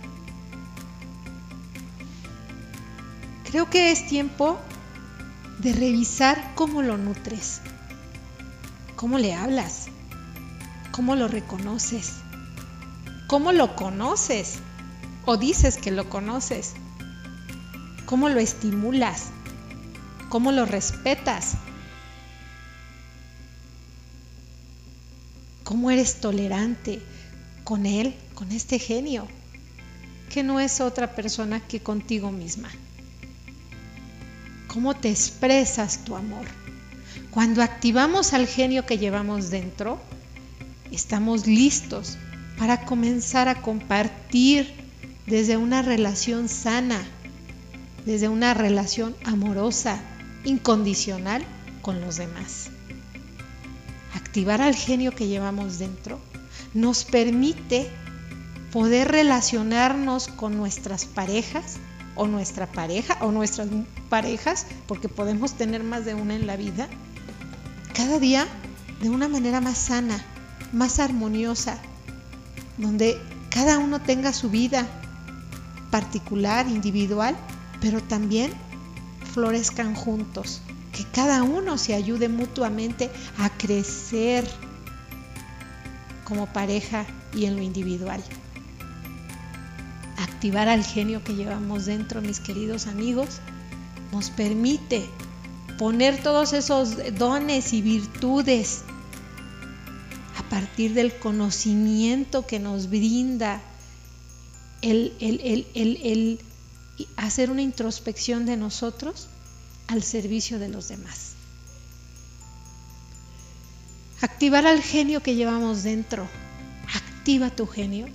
Creo 3.50 3.70
que 3.70 3.92
es 3.92 4.06
tiempo 4.06 4.58
de 5.58 5.72
revisar 5.72 6.52
cómo 6.54 6.82
lo 6.82 6.98
nutres. 6.98 7.60
¿Cómo 8.96 9.18
le 9.18 9.34
hablas? 9.34 9.86
¿Cómo 10.92 11.16
lo 11.16 11.26
reconoces? 11.26 12.12
¿Cómo 13.26 13.52
lo 13.52 13.74
conoces? 13.74 14.60
¿O 15.26 15.36
dices 15.36 15.76
que 15.76 15.90
lo 15.90 16.08
conoces? 16.08 16.74
¿Cómo 18.06 18.28
lo 18.28 18.38
estimulas? 18.38 19.30
¿Cómo 20.28 20.52
lo 20.52 20.66
respetas? 20.66 21.54
¿Cómo 25.64 25.90
eres 25.90 26.20
tolerante 26.20 27.02
con 27.64 27.86
él, 27.86 28.14
con 28.34 28.52
este 28.52 28.78
genio, 28.78 29.26
que 30.30 30.44
no 30.44 30.60
es 30.60 30.80
otra 30.80 31.16
persona 31.16 31.58
que 31.58 31.80
contigo 31.80 32.30
misma? 32.30 32.70
¿Cómo 34.68 34.94
te 34.94 35.10
expresas 35.10 36.04
tu 36.04 36.14
amor? 36.14 36.46
Cuando 37.34 37.64
activamos 37.64 38.32
al 38.32 38.46
genio 38.46 38.86
que 38.86 38.96
llevamos 38.96 39.50
dentro, 39.50 40.00
estamos 40.92 41.48
listos 41.48 42.16
para 42.56 42.84
comenzar 42.84 43.48
a 43.48 43.60
compartir 43.60 44.72
desde 45.26 45.56
una 45.56 45.82
relación 45.82 46.48
sana, 46.48 47.02
desde 48.06 48.28
una 48.28 48.54
relación 48.54 49.16
amorosa, 49.24 50.00
incondicional 50.44 51.44
con 51.82 52.00
los 52.00 52.18
demás. 52.18 52.68
Activar 54.14 54.62
al 54.62 54.76
genio 54.76 55.12
que 55.12 55.26
llevamos 55.26 55.80
dentro 55.80 56.20
nos 56.72 57.02
permite 57.02 57.90
poder 58.70 59.08
relacionarnos 59.08 60.28
con 60.28 60.56
nuestras 60.56 61.04
parejas 61.04 61.78
o 62.14 62.28
nuestra 62.28 62.70
pareja 62.70 63.18
o 63.22 63.32
nuestras 63.32 63.66
parejas, 64.08 64.68
porque 64.86 65.08
podemos 65.08 65.54
tener 65.54 65.82
más 65.82 66.04
de 66.04 66.14
una 66.14 66.36
en 66.36 66.46
la 66.46 66.54
vida, 66.54 66.88
cada 67.94 68.18
día 68.18 68.46
de 69.00 69.08
una 69.08 69.28
manera 69.28 69.60
más 69.60 69.78
sana, 69.78 70.22
más 70.72 70.98
armoniosa, 70.98 71.78
donde 72.76 73.18
cada 73.50 73.78
uno 73.78 74.00
tenga 74.00 74.32
su 74.32 74.50
vida 74.50 74.86
particular, 75.90 76.66
individual, 76.66 77.36
pero 77.80 78.02
también 78.02 78.52
florezcan 79.32 79.94
juntos, 79.94 80.60
que 80.92 81.04
cada 81.04 81.44
uno 81.44 81.78
se 81.78 81.94
ayude 81.94 82.28
mutuamente 82.28 83.10
a 83.38 83.48
crecer 83.50 84.44
como 86.24 86.46
pareja 86.46 87.06
y 87.32 87.44
en 87.44 87.56
lo 87.56 87.62
individual. 87.62 88.22
Activar 90.18 90.68
al 90.68 90.84
genio 90.84 91.22
que 91.22 91.34
llevamos 91.34 91.86
dentro, 91.86 92.20
mis 92.20 92.40
queridos 92.40 92.86
amigos, 92.86 93.40
nos 94.12 94.30
permite 94.30 95.08
poner 95.78 96.22
todos 96.22 96.52
esos 96.52 96.96
dones 97.18 97.72
y 97.72 97.82
virtudes 97.82 98.82
a 100.38 100.42
partir 100.48 100.94
del 100.94 101.18
conocimiento 101.18 102.46
que 102.46 102.58
nos 102.58 102.88
brinda 102.90 103.60
el, 104.82 105.14
el, 105.20 106.40
hacer 107.16 107.50
una 107.50 107.62
introspección 107.62 108.46
de 108.46 108.56
nosotros 108.56 109.28
al 109.88 110.02
servicio 110.02 110.58
de 110.58 110.68
los 110.68 110.88
demás. 110.88 111.32
Activar 114.20 114.66
al 114.66 114.82
genio 114.82 115.22
que 115.22 115.34
llevamos 115.34 115.82
dentro. 115.82 116.26
Activa 116.94 117.50
tu 117.50 117.66
genio. 117.66 118.06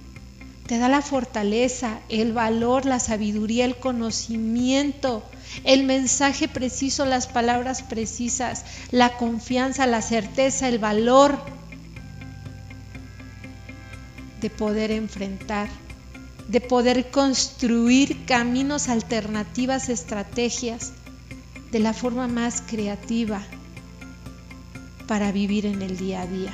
Te 0.68 0.78
da 0.78 0.88
la 0.88 1.02
fortaleza, 1.02 2.00
el 2.10 2.34
valor, 2.34 2.86
la 2.86 3.00
sabiduría, 3.00 3.66
el 3.66 3.78
conocimiento, 3.78 5.24
el 5.64 5.84
mensaje 5.84 6.48
preciso, 6.48 7.06
las 7.06 7.28
palabras 7.28 7.82
precisas, 7.82 8.66
la 8.92 9.18
confianza, 9.18 9.86
la 9.88 10.02
certeza, 10.02 10.68
el 10.68 10.80
valor 10.80 11.38
de 14.42 14.50
poder 14.50 14.92
enfrentar, 14.92 15.68
de 16.48 16.62
poder 16.62 17.12
construir 17.12 18.26
caminos 18.26 18.90
alternativas, 18.90 19.90
estrategias 19.90 20.94
de 21.72 21.80
la 21.80 21.94
forma 21.94 22.28
más 22.28 22.64
creativa 22.66 23.42
para 25.08 25.32
vivir 25.32 25.66
en 25.66 25.82
el 25.82 25.98
día 25.98 26.22
a 26.22 26.28
día. 26.28 26.54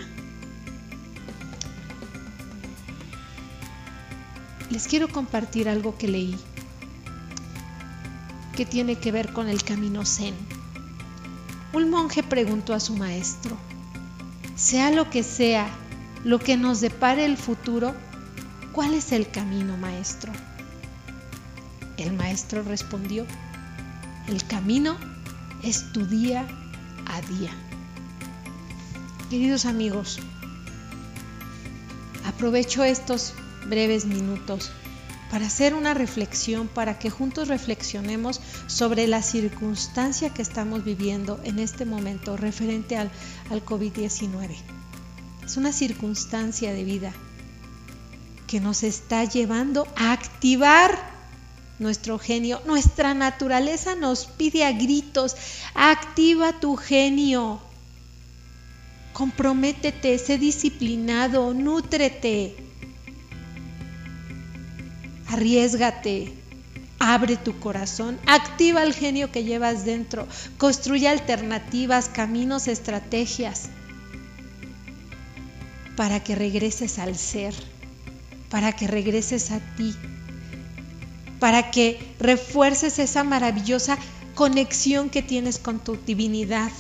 Les 4.70 4.88
quiero 4.88 5.08
compartir 5.10 5.70
algo 5.70 5.98
que 5.98 6.08
leí 6.08 6.36
que 8.55 8.65
tiene 8.65 8.95
que 8.95 9.12
ver 9.12 9.33
con 9.33 9.50
el 9.50 9.63
camino 9.63 10.05
zen. 10.05 10.33
Un 11.74 11.89
monje 11.89 12.24
preguntó 12.24 12.74
a 12.74 12.79
su 12.79 12.95
maestro, 12.95 13.57
sea 14.55 14.91
lo 14.91 15.09
que 15.09 15.24
sea, 15.24 15.67
lo 16.24 16.39
que 16.39 16.55
nos 16.55 16.79
depare 16.79 17.25
el 17.25 17.38
futuro, 17.38 17.93
¿cuál 18.71 18.93
es 18.93 19.12
el 19.12 19.29
camino, 19.29 19.75
maestro? 19.77 20.31
El 21.97 22.13
maestro 22.13 22.63
respondió, 22.63 23.25
el 24.27 24.45
camino 24.47 24.95
es 25.62 25.91
tu 25.91 26.05
día 26.05 26.47
a 27.05 27.21
día. 27.21 27.51
Queridos 29.29 29.65
amigos, 29.65 30.19
aprovecho 32.25 32.83
estos 32.83 33.33
breves 33.67 34.05
minutos 34.05 34.71
para 35.29 35.48
hacer 35.48 35.74
una 35.74 35.94
reflexión, 35.94 36.67
para 36.67 37.00
que 37.00 37.10
juntos 37.10 37.48
reflexionemos 37.48 38.41
sobre 38.67 39.08
la 39.08 39.22
circunstancia 39.22 40.29
que 40.29 40.41
estamos 40.41 40.84
viviendo 40.84 41.40
en 41.44 41.59
este 41.59 41.85
momento 41.85 42.38
referente 42.38 42.98
al, 42.98 43.11
al 43.50 43.66
COVID-19. 43.66 44.55
Es 45.46 45.57
una 45.57 45.72
circunstancia 45.72 46.74
de 46.74 46.83
vida 46.83 47.14
que 48.48 48.59
nos 48.59 48.83
está 48.83 49.24
llevando 49.24 49.88
a 49.96 50.11
activar 50.11 51.16
nuestro 51.79 52.20
genio. 52.20 52.61
Nuestra 52.66 53.14
naturaleza 53.14 53.96
nos 53.96 54.25
pide 54.25 54.64
a 54.64 54.72
gritos, 54.72 55.35
activa 55.74 56.59
tu 56.59 56.75
genio. 56.75 57.61
Comprométete, 59.14 60.18
sé 60.18 60.38
disciplinado, 60.38 61.53
nútrete. 61.53 62.65
Arriesgate, 65.35 66.31
abre 66.98 67.35
tu 67.35 67.59
corazón, 67.59 68.17
activa 68.25 68.83
el 68.83 68.93
genio 68.93 69.33
que 69.33 69.43
llevas 69.43 69.83
dentro, 69.83 70.29
construye 70.57 71.09
alternativas, 71.09 72.07
caminos, 72.07 72.69
estrategias 72.69 73.63
para 75.98 76.24
que 76.24 76.35
regreses 76.35 77.00
al 77.00 77.17
ser, 77.17 77.53
para 78.50 78.71
que 78.71 78.87
regreses 78.87 79.51
a 79.51 79.59
ti, 79.59 79.93
para 81.41 81.69
que 81.69 82.00
refuerces 82.17 82.98
esa 83.00 83.25
maravillosa 83.25 83.98
conexión 84.35 85.09
que 85.09 85.21
tienes 85.21 85.59
con 85.59 85.79
tu 85.79 85.98
divinidad, 85.98 86.71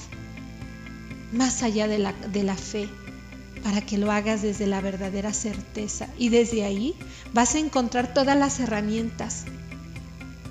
más 1.33 1.61
allá 1.61 1.89
de 1.89 1.99
la, 1.99 2.13
de 2.13 2.43
la 2.43 2.55
fe 2.55 2.87
para 3.65 3.81
que 3.81 3.97
lo 3.97 4.11
hagas 4.11 4.43
desde 4.43 4.67
la 4.67 4.79
verdadera 4.79 5.33
certeza. 5.33 6.07
Y 6.19 6.29
desde 6.29 6.63
ahí 6.63 6.93
vas 7.33 7.55
a 7.55 7.57
encontrar 7.57 8.13
todas 8.13 8.37
las 8.37 8.59
herramientas 8.59 9.45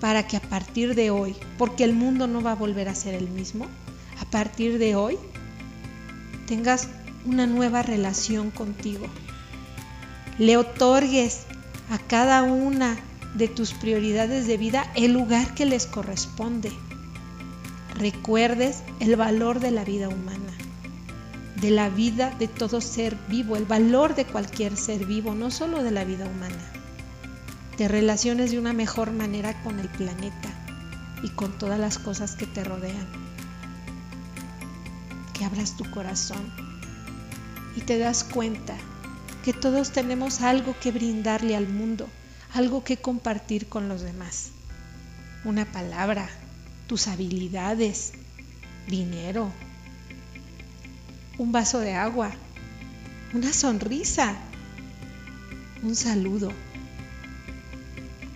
para 0.01 0.27
que 0.27 0.37
a 0.37 0.41
partir 0.41 0.97
de 0.97 1.11
hoy, 1.11 1.37
porque 1.57 1.85
el 1.85 1.93
mundo 1.93 2.27
no 2.27 2.43
va 2.43 2.51
a 2.51 2.57
volver 2.57 2.89
a 2.89 2.95
ser 2.97 3.15
el 3.15 3.29
mismo, 3.29 3.69
a 4.21 4.25
partir 4.25 4.81
de 4.81 4.97
hoy 4.97 5.17
tengas 6.49 6.89
una 7.25 7.47
nueva 7.47 7.83
relación 7.83 8.51
contigo. 8.51 9.07
Le 10.41 10.57
otorgues 10.57 11.43
a 11.91 11.99
cada 11.99 12.43
una 12.43 12.97
de 13.37 13.47
tus 13.47 13.75
prioridades 13.75 14.49
de 14.49 14.57
vida 14.57 14.91
el 14.97 15.13
lugar 15.13 15.55
que 15.55 15.67
les 15.67 15.87
corresponde. 15.87 16.73
Recuerdes 17.97 18.83
el 18.99 19.15
valor 19.15 19.61
de 19.61 19.71
la 19.71 19.85
vida 19.85 20.09
humana 20.09 20.44
de 21.65 21.71
la 21.71 21.89
vida 21.89 22.29
de 22.39 22.47
todo 22.47 22.83
ser 22.83 23.17
vivo, 23.27 23.57
el 23.57 23.65
valor 23.65 24.15
de 24.15 24.27
cualquier 24.27 24.77
ser 24.77 25.07
vivo, 25.07 25.35
no 25.35 25.51
solo 25.51 25.83
de 25.83 25.93
la 25.93 26.05
vida 26.05 26.27
humana. 26.27 26.63
Te 27.79 27.89
relaciones 27.89 28.51
de 28.51 28.59
una 28.59 28.75
mejor 28.75 29.13
manera 29.13 29.63
con 29.63 29.81
el 29.81 29.89
planeta 29.89 30.51
y 31.23 31.31
con 31.31 31.57
todas 31.57 31.81
las 31.81 31.99
cosas 31.99 32.37
que 32.37 32.47
te 32.47 32.65
rodean. 32.65 33.07
Que 35.33 35.47
abras 35.47 35.75
tu 35.75 35.91
corazón 35.91 36.53
y 37.75 37.81
te 37.81 37.97
das 37.97 38.25
cuenta 38.25 38.77
que 39.43 39.55
todos 39.55 39.91
tenemos 39.91 40.43
algo 40.43 40.77
que 40.79 40.93
brindarle 40.93 41.57
al 41.57 41.67
mundo, 41.67 42.11
algo 42.53 42.85
que 42.85 42.99
compartir 42.99 43.71
con 43.71 43.89
los 43.89 44.03
demás. 44.03 44.51
Una 45.47 45.65
palabra, 45.65 46.29
tus 46.89 47.09
habilidades, 47.09 48.13
dinero, 48.87 49.51
un 51.39 51.51
vaso 51.53 51.81
de 51.81 51.95
agua, 51.95 52.31
una 53.33 53.53
sonrisa, 53.53 54.37
un 55.83 55.97
saludo, 55.97 56.53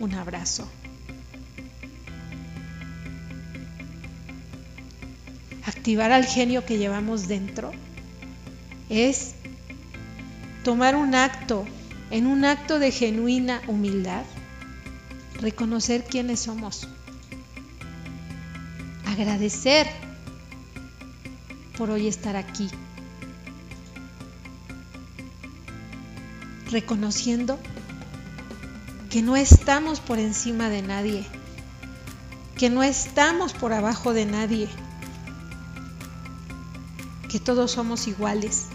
un 0.01 0.15
abrazo. 0.15 0.69
Activar 5.65 6.11
al 6.11 6.25
genio 6.25 6.67
que 6.67 6.79
llevamos 6.79 7.29
dentro 7.29 7.71
es 8.89 9.35
tomar 10.65 10.97
un 10.97 11.15
acto, 11.15 11.65
en 12.11 12.27
un 12.27 12.45
acto 12.45 12.79
de 12.79 12.91
genuina 12.91 13.63
humildad, 13.69 14.25
reconocer 15.41 16.05
quiénes 16.05 16.41
somos, 16.41 16.89
agradecer 19.07 19.87
por 21.77 21.91
hoy 21.91 22.09
estar 22.09 22.35
aquí 22.35 22.69
reconociendo 26.71 27.59
que 29.11 29.23
no 29.23 29.37
estamos 29.37 30.01
por 30.01 30.19
encima 30.19 30.69
de 30.69 30.83
nadie, 30.83 31.27
que 32.57 32.71
no 32.71 32.83
estamos 32.83 33.53
por 33.53 33.73
abajo 33.73 34.13
de 34.13 34.27
nadie, 34.27 34.69
que 37.29 37.41
todos 37.41 37.73
somos 37.73 38.07
iguales 38.07 38.67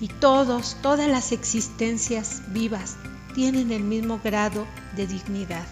y 0.00 0.08
todos, 0.08 0.76
todas 0.82 1.08
las 1.08 1.32
existencias 1.32 2.42
vivas 2.48 2.96
tienen 3.34 3.72
el 3.72 3.82
mismo 3.82 4.20
grado 4.22 4.66
de 4.94 5.06
dignidad. 5.06 5.66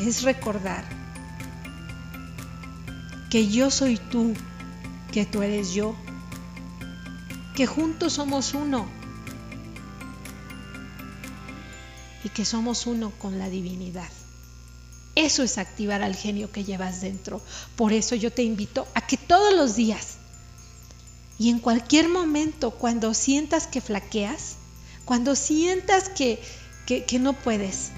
Es 0.00 0.22
recordar 0.22 0.84
que 3.30 3.48
yo 3.48 3.70
soy 3.70 3.96
tú, 3.96 4.34
que 5.10 5.24
tú 5.24 5.42
eres 5.42 5.72
yo, 5.72 5.94
que 7.54 7.66
juntos 7.66 8.14
somos 8.14 8.54
uno. 8.54 8.86
y 12.24 12.28
que 12.28 12.44
somos 12.44 12.86
uno 12.86 13.10
con 13.18 13.40
la 13.40 13.48
divinidad. 13.48 14.08
Eso 15.14 15.42
es 15.42 15.58
activar 15.58 16.02
al 16.02 16.14
genio 16.14 16.52
que 16.52 16.62
llevas 16.64 17.00
dentro. 17.00 17.42
Por 17.74 17.92
eso 17.92 18.14
yo 18.14 18.32
te 18.32 18.42
invito 18.42 18.86
a 18.94 19.04
que 19.04 19.16
todos 19.16 19.52
los 19.54 19.74
días 19.74 20.18
y 21.38 21.50
en 21.50 21.58
cualquier 21.58 22.08
momento, 22.08 22.70
cuando 22.70 23.14
sientas 23.14 23.66
que 23.66 23.80
flaqueas, 23.80 24.54
cuando 25.04 25.34
sientas 25.34 26.08
que, 26.08 26.40
que, 26.86 27.18
no 27.18 27.32
puedes, 27.32 27.90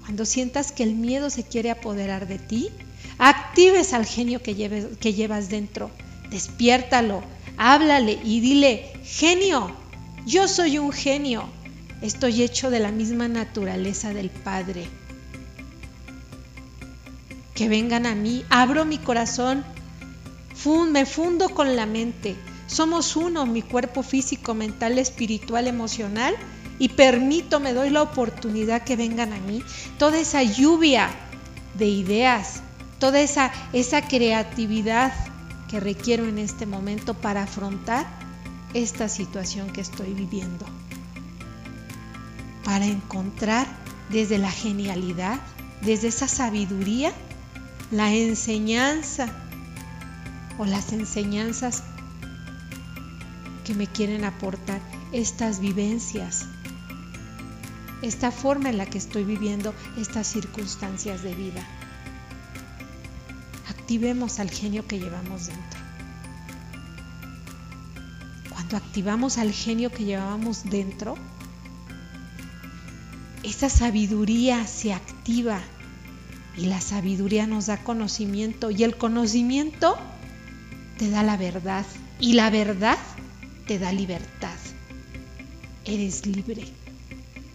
cuando 0.00 0.24
sientas 0.24 0.72
que 0.72 0.84
el 0.84 0.94
miedo 0.94 1.28
se 1.28 1.44
quiere 1.44 1.70
apoderar 1.70 2.26
de 2.26 2.38
ti, 2.38 2.70
actives 3.18 3.92
al 3.92 4.06
genio 4.06 4.42
que, 4.42 4.54
lleves, 4.54 4.96
que 4.98 5.12
llevas 5.12 5.50
dentro, 5.50 5.90
despiértalo, 6.30 7.22
háblale 7.58 8.18
y 8.24 8.40
dile, 8.40 8.92
genio, 9.04 9.70
yo 10.24 10.48
soy 10.48 10.78
un 10.78 10.92
genio, 10.92 11.48
estoy 12.00 12.42
hecho 12.42 12.70
de 12.70 12.80
la 12.80 12.92
misma 12.92 13.28
naturaleza 13.28 14.14
del 14.14 14.30
Padre. 14.30 14.86
Que 17.54 17.68
vengan 17.68 18.06
a 18.06 18.14
mí, 18.14 18.44
abro 18.48 18.84
mi 18.84 18.98
corazón, 18.98 19.64
me 20.90 21.06
fundo 21.06 21.48
con 21.50 21.76
la 21.76 21.86
mente. 21.86 22.36
Somos 22.66 23.16
uno, 23.16 23.46
mi 23.46 23.62
cuerpo 23.62 24.02
físico, 24.02 24.54
mental, 24.54 24.98
espiritual, 24.98 25.66
emocional, 25.66 26.34
y 26.78 26.90
permito, 26.90 27.58
me 27.58 27.72
doy 27.72 27.90
la 27.90 28.02
oportunidad 28.02 28.82
que 28.82 28.96
vengan 28.96 29.32
a 29.32 29.38
mí 29.38 29.62
toda 29.98 30.18
esa 30.18 30.42
lluvia 30.42 31.10
de 31.74 31.86
ideas, 31.86 32.62
toda 33.00 33.20
esa, 33.20 33.50
esa 33.72 34.02
creatividad 34.02 35.12
que 35.68 35.80
requiero 35.80 36.26
en 36.26 36.38
este 36.38 36.66
momento 36.66 37.14
para 37.14 37.42
afrontar 37.42 38.06
esta 38.74 39.08
situación 39.08 39.70
que 39.70 39.80
estoy 39.80 40.12
viviendo. 40.14 40.64
Para 42.64 42.86
encontrar 42.86 43.66
desde 44.10 44.38
la 44.38 44.50
genialidad, 44.50 45.40
desde 45.82 46.08
esa 46.08 46.28
sabiduría, 46.28 47.12
la 47.90 48.12
enseñanza 48.12 49.28
o 50.58 50.64
las 50.64 50.92
enseñanzas 50.92 51.82
que 53.64 53.74
me 53.74 53.86
quieren 53.86 54.24
aportar 54.24 54.80
estas 55.12 55.60
vivencias, 55.60 56.46
esta 58.02 58.30
forma 58.30 58.70
en 58.70 58.78
la 58.78 58.86
que 58.86 58.98
estoy 58.98 59.24
viviendo 59.24 59.74
estas 59.96 60.26
circunstancias 60.26 61.22
de 61.22 61.34
vida. 61.34 61.66
Activemos 63.88 64.38
al 64.38 64.50
genio 64.50 64.86
que 64.86 64.98
llevamos 64.98 65.46
dentro. 65.46 65.80
Cuando 68.50 68.76
activamos 68.76 69.38
al 69.38 69.50
genio 69.50 69.90
que 69.90 70.04
llevamos 70.04 70.64
dentro, 70.64 71.16
esa 73.44 73.70
sabiduría 73.70 74.66
se 74.66 74.92
activa 74.92 75.62
y 76.54 76.66
la 76.66 76.82
sabiduría 76.82 77.46
nos 77.46 77.64
da 77.64 77.82
conocimiento 77.82 78.70
y 78.70 78.82
el 78.82 78.98
conocimiento 78.98 79.96
te 80.98 81.08
da 81.08 81.22
la 81.22 81.38
verdad 81.38 81.86
y 82.20 82.34
la 82.34 82.50
verdad 82.50 82.98
te 83.66 83.78
da 83.78 83.90
libertad. 83.90 84.58
Eres 85.86 86.26
libre. 86.26 86.64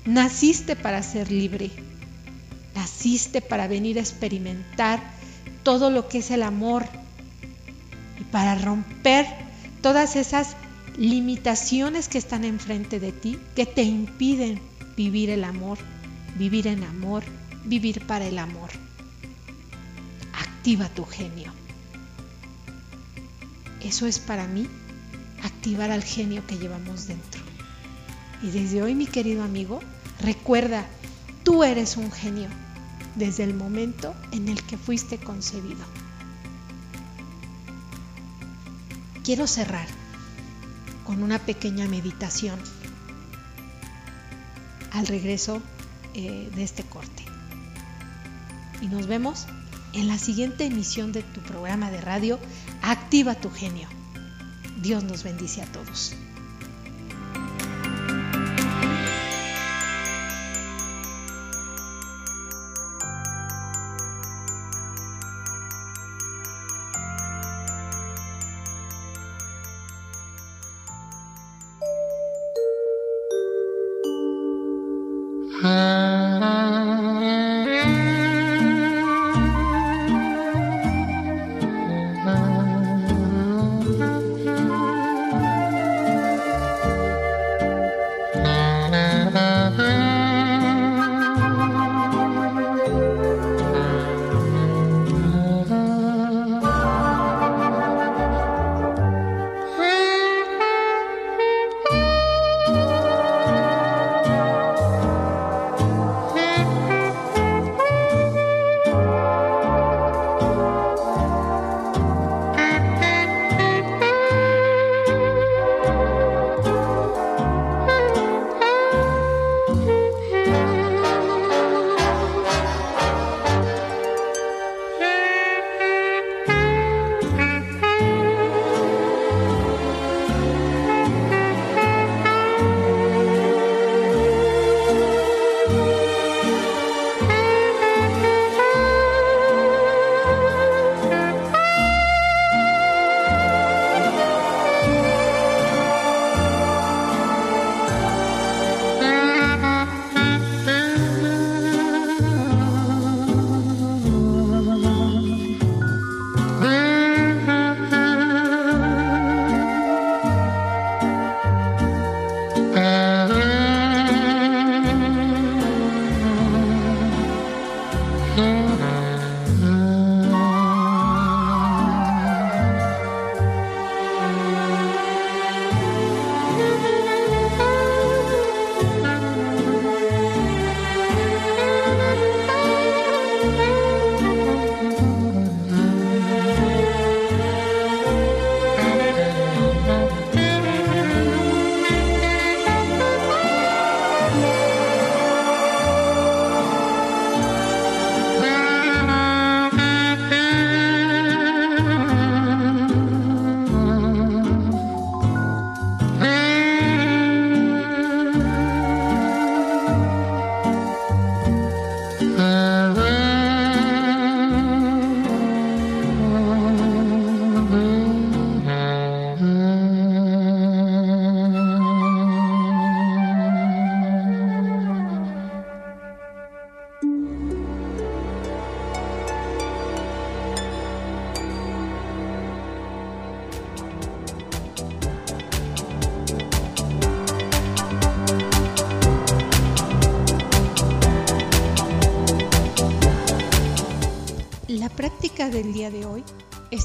Naciste 0.05 0.75
para 0.75 1.03
ser 1.03 1.31
libre. 1.31 1.69
Naciste 2.73 3.41
para 3.41 3.67
venir 3.67 3.99
a 3.99 4.01
experimentar 4.01 5.21
todo 5.63 5.89
lo 5.89 6.07
que 6.07 6.19
es 6.19 6.31
el 6.31 6.43
amor 6.43 6.85
y 8.19 8.23
para 8.25 8.55
romper 8.55 9.25
todas 9.81 10.15
esas 10.15 10.55
limitaciones 10.97 12.07
que 12.07 12.17
están 12.17 12.43
enfrente 12.43 12.99
de 12.99 13.11
ti, 13.11 13.39
que 13.55 13.65
te 13.65 13.83
impiden 13.83 14.61
vivir 14.95 15.29
el 15.29 15.43
amor, 15.43 15.77
vivir 16.37 16.67
en 16.67 16.83
amor, 16.83 17.23
vivir 17.65 18.05
para 18.05 18.25
el 18.25 18.37
amor. 18.37 18.69
Activa 20.33 20.87
tu 20.89 21.05
genio. 21.05 21.51
Eso 23.81 24.05
es 24.05 24.19
para 24.19 24.47
mí 24.47 24.67
activar 25.43 25.91
al 25.91 26.03
genio 26.03 26.45
que 26.45 26.57
llevamos 26.57 27.07
dentro. 27.07 27.41
Y 28.41 28.51
desde 28.51 28.81
hoy, 28.81 28.95
mi 28.95 29.07
querido 29.07 29.43
amigo, 29.43 29.79
recuerda, 30.19 30.85
tú 31.43 31.63
eres 31.63 31.97
un 31.97 32.11
genio 32.11 32.49
desde 33.15 33.43
el 33.43 33.53
momento 33.53 34.13
en 34.31 34.47
el 34.49 34.61
que 34.63 34.77
fuiste 34.77 35.17
concebido. 35.17 35.83
Quiero 39.23 39.47
cerrar 39.47 39.87
con 41.05 41.23
una 41.23 41.39
pequeña 41.39 41.87
meditación 41.87 42.59
al 44.91 45.07
regreso 45.07 45.61
eh, 46.13 46.49
de 46.55 46.63
este 46.63 46.83
corte. 46.83 47.23
Y 48.81 48.87
nos 48.87 49.07
vemos 49.07 49.47
en 49.93 50.07
la 50.07 50.17
siguiente 50.17 50.65
emisión 50.65 51.11
de 51.11 51.23
tu 51.23 51.41
programa 51.41 51.91
de 51.91 52.01
radio 52.01 52.39
Activa 52.81 53.35
tu 53.35 53.49
genio. 53.49 53.87
Dios 54.81 55.03
nos 55.03 55.23
bendice 55.23 55.61
a 55.61 55.65
todos. 55.65 56.15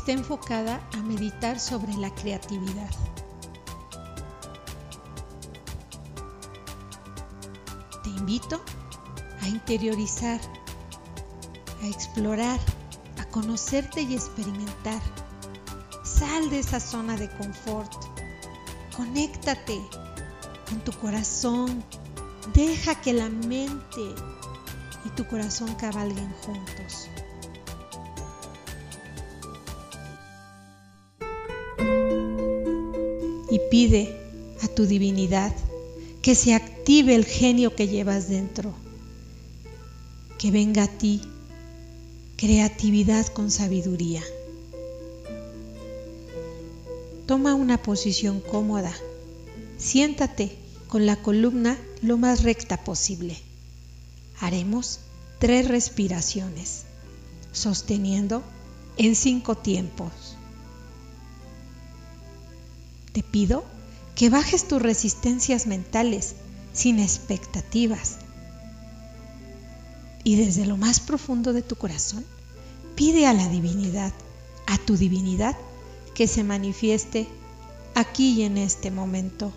Está 0.09 0.21
enfocada 0.21 0.81
a 0.95 0.97
meditar 1.03 1.61
sobre 1.61 1.93
la 1.93 2.09
creatividad. 2.15 2.89
Te 8.03 8.09
invito 8.09 8.59
a 9.43 9.49
interiorizar, 9.49 10.41
a 11.83 11.87
explorar, 11.89 12.59
a 13.19 13.27
conocerte 13.27 14.01
y 14.01 14.15
experimentar. 14.15 15.03
Sal 16.05 16.49
de 16.49 16.61
esa 16.61 16.81
zona 16.81 17.15
de 17.15 17.29
confort. 17.37 17.93
Conéctate 18.97 19.79
con 20.71 20.81
tu 20.85 20.93
corazón. 20.93 21.85
Deja 22.55 22.95
que 22.95 23.13
la 23.13 23.29
mente 23.29 24.15
y 25.05 25.11
tu 25.11 25.27
corazón 25.27 25.75
cabalguen 25.75 26.33
juntos. 26.47 26.78
Pide 33.79 34.13
a 34.61 34.67
tu 34.67 34.87
divinidad 34.87 35.55
que 36.21 36.35
se 36.35 36.53
active 36.53 37.15
el 37.15 37.25
genio 37.25 37.77
que 37.77 37.87
llevas 37.87 38.29
dentro, 38.29 38.75
que 40.37 40.51
venga 40.51 40.83
a 40.83 40.89
ti 40.89 41.21
creatividad 42.37 43.25
con 43.29 43.53
sabiduría. 43.53 44.21
Toma 47.27 47.55
una 47.55 47.81
posición 47.81 48.41
cómoda. 48.41 48.93
Siéntate 49.77 50.59
con 50.89 51.07
la 51.07 51.15
columna 51.15 51.79
lo 52.03 52.19
más 52.19 52.43
recta 52.43 52.83
posible. 52.83 53.37
Haremos 54.41 54.99
tres 55.39 55.69
respiraciones, 55.69 56.83
sosteniendo 57.53 58.43
en 58.97 59.15
cinco 59.15 59.55
tiempos. 59.57 60.28
Pido 63.31 63.65
que 64.15 64.31
bajes 64.31 64.67
tus 64.67 64.83
resistencias 64.83 65.67
mentales 65.67 66.35
sin 66.73 66.99
expectativas. 66.99 68.19
Y 70.25 70.37
desde 70.37 70.67
lo 70.67 70.77
más 70.77 71.01
profundo 71.01 71.53
de 71.53 71.63
tu 71.63 71.77
corazón, 71.77 72.25
pide 72.95 73.27
a 73.27 73.33
la 73.33 73.49
divinidad, 73.49 74.13
a 74.67 74.77
tu 74.79 74.97
divinidad, 74.97 75.57
que 76.15 76.27
se 76.27 76.43
manifieste 76.43 77.29
aquí 77.95 78.35
y 78.35 78.43
en 78.43 78.59
este 78.59 78.91
momento, 78.91 79.53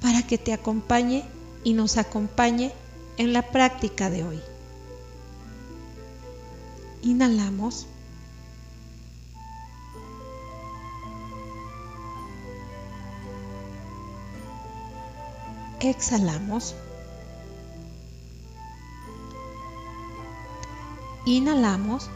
para 0.00 0.24
que 0.24 0.38
te 0.38 0.52
acompañe 0.52 1.24
y 1.64 1.72
nos 1.72 1.96
acompañe 1.96 2.72
en 3.16 3.32
la 3.32 3.42
práctica 3.50 4.08
de 4.08 4.22
hoy. 4.22 4.40
Inhalamos. 7.02 7.86
Exhalamos. 15.88 16.74
Inhalamos. 21.24 22.10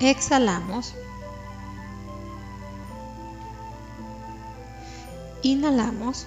Exhalamos. 0.00 0.94
Inhalamos. 5.42 6.26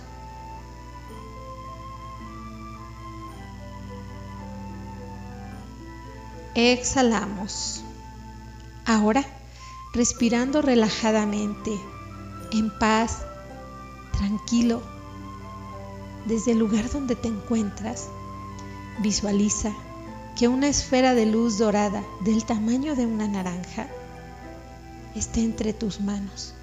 Exhalamos. 6.55 7.83
Ahora, 8.85 9.38
respirando 9.93 10.61
relajadamente, 10.61 11.79
en 12.51 12.69
paz, 12.77 13.19
tranquilo, 14.11 14.81
desde 16.25 16.51
el 16.51 16.59
lugar 16.59 16.89
donde 16.91 17.15
te 17.15 17.27
encuentras, 17.27 18.07
visualiza 19.01 19.73
que 20.37 20.47
una 20.47 20.67
esfera 20.67 21.15
de 21.15 21.25
luz 21.25 21.57
dorada 21.57 22.03
del 22.21 22.45
tamaño 22.45 22.95
de 22.95 23.05
una 23.05 23.27
naranja 23.27 23.87
esté 25.15 25.41
entre 25.41 25.73
tus 25.73 26.01
manos 26.01 26.53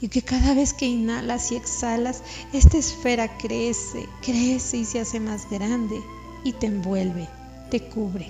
y 0.00 0.08
que 0.08 0.22
cada 0.22 0.54
vez 0.54 0.74
que 0.74 0.86
inhalas 0.86 1.50
y 1.52 1.56
exhalas, 1.56 2.22
esta 2.52 2.76
esfera 2.76 3.38
crece, 3.38 4.06
crece 4.20 4.78
y 4.78 4.84
se 4.84 5.00
hace 5.00 5.20
más 5.20 5.48
grande 5.50 6.00
y 6.44 6.52
te 6.52 6.66
envuelve, 6.66 7.28
te 7.70 7.80
cubre. 7.80 8.28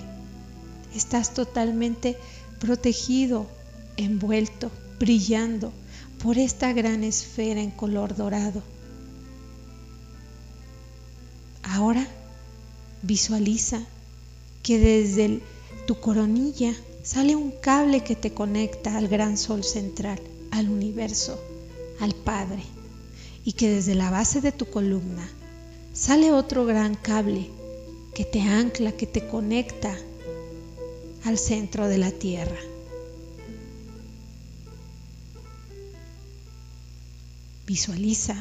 Estás 0.95 1.33
totalmente 1.33 2.17
protegido, 2.59 3.47
envuelto, 3.97 4.71
brillando 4.99 5.71
por 6.21 6.37
esta 6.37 6.73
gran 6.73 7.03
esfera 7.03 7.61
en 7.61 7.71
color 7.71 8.15
dorado. 8.15 8.61
Ahora 11.63 12.07
visualiza 13.01 13.81
que 14.63 14.79
desde 14.79 15.41
tu 15.85 15.99
coronilla 15.99 16.73
sale 17.03 17.35
un 17.35 17.51
cable 17.51 18.03
que 18.03 18.15
te 18.15 18.33
conecta 18.33 18.97
al 18.97 19.07
gran 19.07 19.37
sol 19.37 19.63
central, 19.63 20.19
al 20.51 20.69
universo 20.69 21.39
al 21.99 22.13
Padre 22.13 22.63
y 23.43 23.53
que 23.53 23.69
desde 23.69 23.95
la 23.95 24.09
base 24.09 24.41
de 24.41 24.51
tu 24.51 24.65
columna 24.65 25.27
sale 25.93 26.31
otro 26.31 26.65
gran 26.65 26.95
cable 26.95 27.49
que 28.13 28.25
te 28.25 28.41
ancla, 28.41 28.91
que 28.91 29.07
te 29.07 29.27
conecta 29.27 29.95
al 31.23 31.37
centro 31.37 31.87
de 31.87 31.97
la 31.97 32.11
tierra. 32.11 32.57
Visualiza 37.65 38.35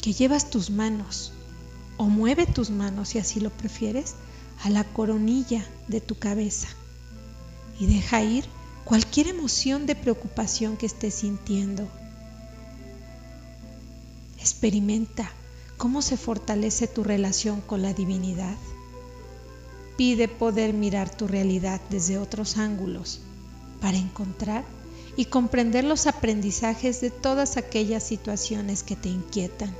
que 0.00 0.12
llevas 0.12 0.50
tus 0.50 0.70
manos 0.70 1.32
o 1.96 2.04
mueve 2.04 2.46
tus 2.46 2.70
manos 2.70 3.10
si 3.10 3.18
así 3.18 3.40
lo 3.40 3.50
prefieres 3.50 4.14
a 4.62 4.70
la 4.70 4.84
coronilla 4.84 5.64
de 5.88 6.00
tu 6.00 6.18
cabeza 6.18 6.68
y 7.78 7.86
deja 7.86 8.22
ir 8.22 8.44
cualquier 8.84 9.28
emoción 9.28 9.86
de 9.86 9.94
preocupación 9.94 10.76
que 10.76 10.86
estés 10.86 11.14
sintiendo. 11.14 11.88
Experimenta 14.38 15.30
cómo 15.76 16.02
se 16.02 16.16
fortalece 16.16 16.86
tu 16.86 17.04
relación 17.04 17.60
con 17.60 17.82
la 17.82 17.92
divinidad. 17.92 18.56
Pide 19.96 20.28
poder 20.28 20.74
mirar 20.74 21.14
tu 21.14 21.28
realidad 21.28 21.80
desde 21.90 22.18
otros 22.18 22.56
ángulos 22.56 23.20
para 23.80 23.98
encontrar 23.98 24.64
y 25.16 25.26
comprender 25.26 25.84
los 25.84 26.06
aprendizajes 26.06 27.00
de 27.00 27.10
todas 27.10 27.56
aquellas 27.56 28.02
situaciones 28.02 28.82
que 28.82 28.96
te 28.96 29.08
inquietan, 29.08 29.74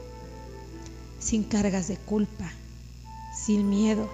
sin 1.19 1.45
cargas 1.45 1.89
de 1.89 1.97
culpa, 1.97 2.51
sin 3.35 3.69
miedo 3.71 4.09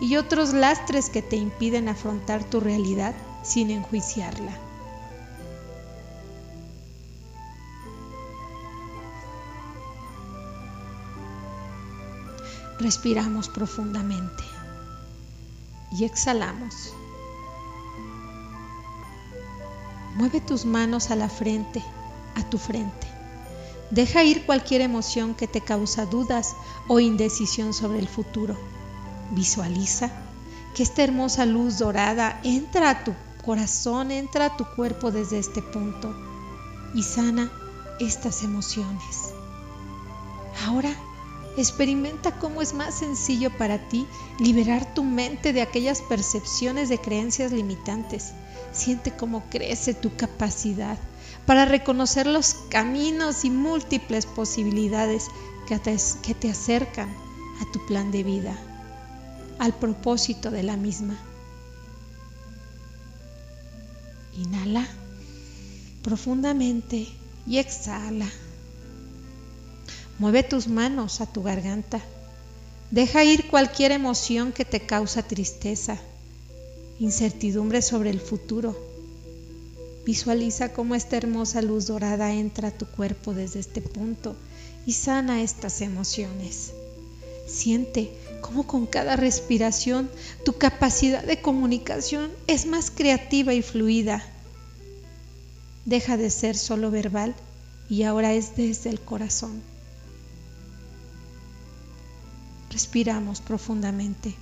y 0.00 0.16
otros 0.16 0.54
lastres 0.54 1.10
que 1.10 1.20
te 1.20 1.36
impiden 1.36 1.88
afrontar 1.88 2.42
tu 2.42 2.60
realidad 2.60 3.14
sin 3.42 3.70
enjuiciarla. 3.70 4.56
Respiramos 12.78 13.50
profundamente 13.50 14.42
y 15.92 16.04
exhalamos. 16.04 16.94
Mueve 20.16 20.40
tus 20.40 20.64
manos 20.64 21.10
a 21.10 21.16
la 21.16 21.28
frente, 21.28 21.82
a 22.34 22.42
tu 22.42 22.58
frente. 22.58 23.06
Deja 23.90 24.22
ir 24.22 24.46
cualquier 24.46 24.80
emoción 24.82 25.34
que 25.34 25.48
te 25.48 25.60
causa 25.60 26.06
dudas 26.06 26.54
o 26.88 27.00
indecisión 27.00 27.74
sobre 27.74 27.98
el 27.98 28.08
futuro. 28.08 28.56
Visualiza 29.32 30.10
que 30.74 30.82
esta 30.82 31.02
hermosa 31.02 31.46
luz 31.46 31.78
dorada 31.78 32.40
entra 32.44 32.90
a 32.90 33.04
tu 33.04 33.14
corazón, 33.44 34.10
entra 34.10 34.46
a 34.46 34.56
tu 34.56 34.64
cuerpo 34.76 35.10
desde 35.10 35.38
este 35.38 35.62
punto 35.62 36.14
y 36.94 37.02
sana 37.02 37.50
estas 37.98 38.42
emociones. 38.44 39.32
Ahora 40.66 40.94
experimenta 41.56 42.38
cómo 42.38 42.62
es 42.62 42.74
más 42.74 42.94
sencillo 42.94 43.50
para 43.56 43.88
ti 43.88 44.06
liberar 44.38 44.94
tu 44.94 45.04
mente 45.04 45.52
de 45.52 45.62
aquellas 45.62 46.00
percepciones 46.02 46.88
de 46.88 46.98
creencias 46.98 47.52
limitantes. 47.52 48.32
Siente 48.72 49.12
cómo 49.12 49.44
crece 49.50 49.94
tu 49.94 50.14
capacidad 50.16 50.98
para 51.46 51.64
reconocer 51.64 52.26
los 52.26 52.54
caminos 52.68 53.44
y 53.44 53.50
múltiples 53.50 54.26
posibilidades 54.26 55.26
que 55.66 55.78
te, 55.78 55.96
que 56.22 56.34
te 56.34 56.50
acercan 56.50 57.08
a 57.60 57.72
tu 57.72 57.84
plan 57.86 58.10
de 58.10 58.22
vida, 58.22 58.56
al 59.58 59.74
propósito 59.74 60.50
de 60.50 60.62
la 60.62 60.76
misma. 60.76 61.18
Inhala 64.36 64.86
profundamente 66.02 67.08
y 67.46 67.58
exhala. 67.58 68.28
Mueve 70.18 70.42
tus 70.42 70.68
manos 70.68 71.20
a 71.20 71.26
tu 71.26 71.42
garganta. 71.42 72.00
Deja 72.90 73.24
ir 73.24 73.48
cualquier 73.48 73.92
emoción 73.92 74.52
que 74.52 74.64
te 74.64 74.80
causa 74.80 75.22
tristeza, 75.22 75.98
incertidumbre 77.00 77.80
sobre 77.80 78.10
el 78.10 78.20
futuro. 78.20 78.76
Visualiza 80.04 80.72
cómo 80.72 80.94
esta 80.94 81.16
hermosa 81.16 81.62
luz 81.62 81.86
dorada 81.86 82.32
entra 82.32 82.68
a 82.68 82.70
tu 82.78 82.86
cuerpo 82.86 83.32
desde 83.32 83.58
este 83.58 83.80
punto 83.80 84.36
y 84.86 84.92
sana 84.92 85.42
estas 85.42 85.80
emociones. 85.80 86.72
Siente 87.46 88.10
cómo 88.42 88.66
con 88.66 88.86
cada 88.86 89.16
respiración 89.16 90.10
tu 90.44 90.58
capacidad 90.58 91.24
de 91.24 91.40
comunicación 91.40 92.30
es 92.46 92.66
más 92.66 92.90
creativa 92.90 93.54
y 93.54 93.62
fluida. 93.62 94.22
Deja 95.86 96.18
de 96.18 96.30
ser 96.30 96.56
solo 96.56 96.90
verbal 96.90 97.34
y 97.88 98.02
ahora 98.02 98.34
es 98.34 98.56
desde 98.56 98.90
el 98.90 99.00
corazón. 99.00 99.62
Respiramos 102.70 103.40
profundamente. 103.40 104.34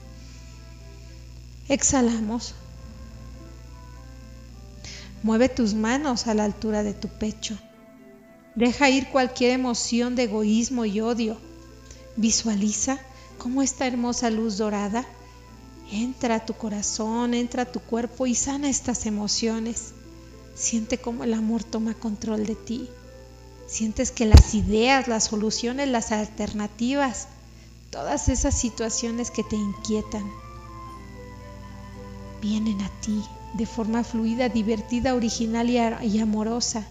Exhalamos. 1.68 2.54
Mueve 5.22 5.48
tus 5.50 5.74
manos 5.74 6.26
a 6.26 6.34
la 6.34 6.44
altura 6.44 6.82
de 6.82 6.94
tu 6.94 7.08
pecho. 7.08 7.58
Deja 8.54 8.88
ir 8.88 9.08
cualquier 9.08 9.50
emoción 9.50 10.16
de 10.16 10.24
egoísmo 10.24 10.86
y 10.86 11.00
odio. 11.00 11.36
Visualiza 12.16 12.98
cómo 13.36 13.62
esta 13.62 13.86
hermosa 13.86 14.30
luz 14.30 14.56
dorada 14.56 15.04
entra 15.92 16.36
a 16.36 16.46
tu 16.46 16.54
corazón, 16.54 17.34
entra 17.34 17.64
a 17.64 17.72
tu 17.72 17.80
cuerpo 17.80 18.26
y 18.26 18.34
sana 18.34 18.70
estas 18.70 19.04
emociones. 19.04 19.92
Siente 20.54 20.98
cómo 20.98 21.24
el 21.24 21.34
amor 21.34 21.64
toma 21.64 21.92
control 21.92 22.46
de 22.46 22.54
ti. 22.54 22.88
Sientes 23.66 24.10
que 24.10 24.24
las 24.24 24.54
ideas, 24.54 25.06
las 25.06 25.24
soluciones, 25.24 25.88
las 25.88 26.12
alternativas 26.12 27.28
todas 27.90 28.28
esas 28.28 28.54
situaciones 28.54 29.30
que 29.30 29.42
te 29.42 29.56
inquietan 29.56 30.30
vienen 32.40 32.80
a 32.82 32.88
ti 33.00 33.24
de 33.54 33.66
forma 33.66 34.04
fluida, 34.04 34.48
divertida, 34.48 35.14
original 35.14 35.68
y, 35.70 36.20
amorosa. 36.20 36.86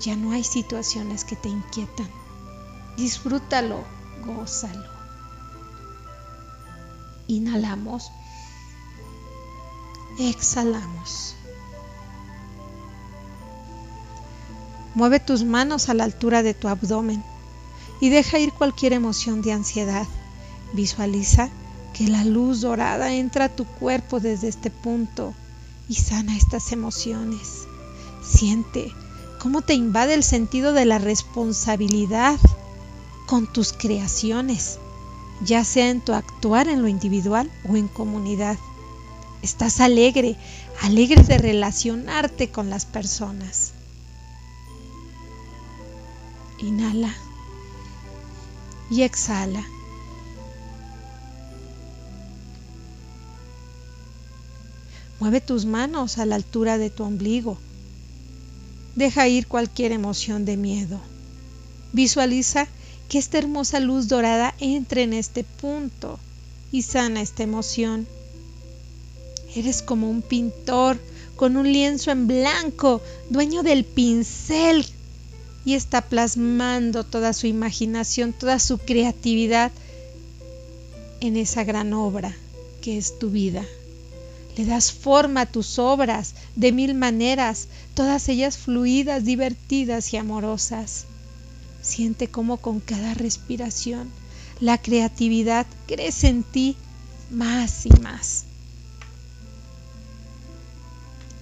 Ya 0.00 0.16
no 0.16 0.32
hay 0.32 0.44
situaciones 0.44 1.24
que 1.24 1.36
te 1.36 1.48
inquietan. 1.48 2.08
Disfrútalo, 2.96 3.84
gózalo. 4.24 4.88
Inhalamos. 7.26 8.10
Exhalamos. 10.18 11.34
Mueve 14.94 15.20
tus 15.20 15.44
manos 15.44 15.88
a 15.88 15.94
la 15.94 16.04
altura 16.04 16.42
de 16.42 16.54
tu 16.54 16.66
abdomen 16.66 17.22
y 18.00 18.08
deja 18.08 18.38
ir 18.38 18.52
cualquier 18.52 18.92
emoción 18.94 19.42
de 19.42 19.52
ansiedad. 19.52 20.06
Visualiza 20.72 21.50
que 21.94 22.08
la 22.08 22.24
luz 22.24 22.60
dorada 22.60 23.14
entra 23.14 23.46
a 23.46 23.48
tu 23.48 23.64
cuerpo 23.64 24.20
desde 24.20 24.48
este 24.48 24.70
punto 24.70 25.34
y 25.88 25.94
sana 25.94 26.36
estas 26.36 26.72
emociones. 26.72 27.66
Siente 28.22 28.92
cómo 29.38 29.62
te 29.62 29.74
invade 29.74 30.14
el 30.14 30.22
sentido 30.22 30.72
de 30.72 30.84
la 30.84 30.98
responsabilidad 30.98 32.38
con 33.26 33.46
tus 33.46 33.72
creaciones, 33.72 34.78
ya 35.44 35.64
sea 35.64 35.90
en 35.90 36.00
tu 36.00 36.12
actuar 36.12 36.68
en 36.68 36.82
lo 36.82 36.88
individual 36.88 37.50
o 37.68 37.76
en 37.76 37.88
comunidad. 37.88 38.58
Estás 39.42 39.80
alegre, 39.80 40.36
alegre 40.82 41.22
de 41.22 41.38
relacionarte 41.38 42.50
con 42.50 42.70
las 42.70 42.86
personas. 42.86 43.72
Inhala 46.58 47.14
y 48.90 49.02
exhala. 49.02 49.64
Mueve 55.20 55.40
tus 55.40 55.64
manos 55.64 56.18
a 56.18 56.26
la 56.26 56.36
altura 56.36 56.78
de 56.78 56.90
tu 56.90 57.02
ombligo. 57.02 57.58
Deja 58.94 59.28
ir 59.28 59.46
cualquier 59.46 59.92
emoción 59.92 60.44
de 60.44 60.56
miedo. 60.56 61.00
Visualiza 61.92 62.68
que 63.08 63.18
esta 63.18 63.38
hermosa 63.38 63.80
luz 63.80 64.08
dorada 64.08 64.54
entre 64.60 65.02
en 65.02 65.12
este 65.12 65.42
punto 65.42 66.18
y 66.70 66.82
sana 66.82 67.22
esta 67.22 67.42
emoción. 67.42 68.06
Eres 69.54 69.82
como 69.82 70.10
un 70.10 70.22
pintor 70.22 70.98
con 71.36 71.56
un 71.56 71.72
lienzo 71.72 72.10
en 72.10 72.26
blanco, 72.26 73.00
dueño 73.30 73.62
del 73.62 73.84
pincel 73.84 74.86
y 75.64 75.74
está 75.74 76.02
plasmando 76.02 77.04
toda 77.04 77.32
su 77.32 77.46
imaginación, 77.46 78.32
toda 78.32 78.58
su 78.58 78.78
creatividad 78.78 79.72
en 81.20 81.36
esa 81.36 81.64
gran 81.64 81.92
obra 81.92 82.34
que 82.82 82.98
es 82.98 83.18
tu 83.18 83.30
vida. 83.30 83.64
Le 84.58 84.64
das 84.66 84.90
forma 84.90 85.42
a 85.42 85.46
tus 85.46 85.78
obras 85.78 86.34
de 86.56 86.72
mil 86.72 86.96
maneras, 86.96 87.68
todas 87.94 88.28
ellas 88.28 88.58
fluidas, 88.58 89.24
divertidas 89.24 90.12
y 90.12 90.16
amorosas. 90.16 91.04
Siente 91.80 92.26
cómo 92.26 92.56
con 92.56 92.80
cada 92.80 93.14
respiración 93.14 94.10
la 94.60 94.76
creatividad 94.76 95.64
crece 95.86 96.26
en 96.26 96.42
ti 96.42 96.76
más 97.30 97.86
y 97.86 97.90
más. 98.00 98.46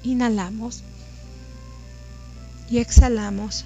Inhalamos 0.03 0.83
y 2.69 2.81
exhalamos. 2.81 3.65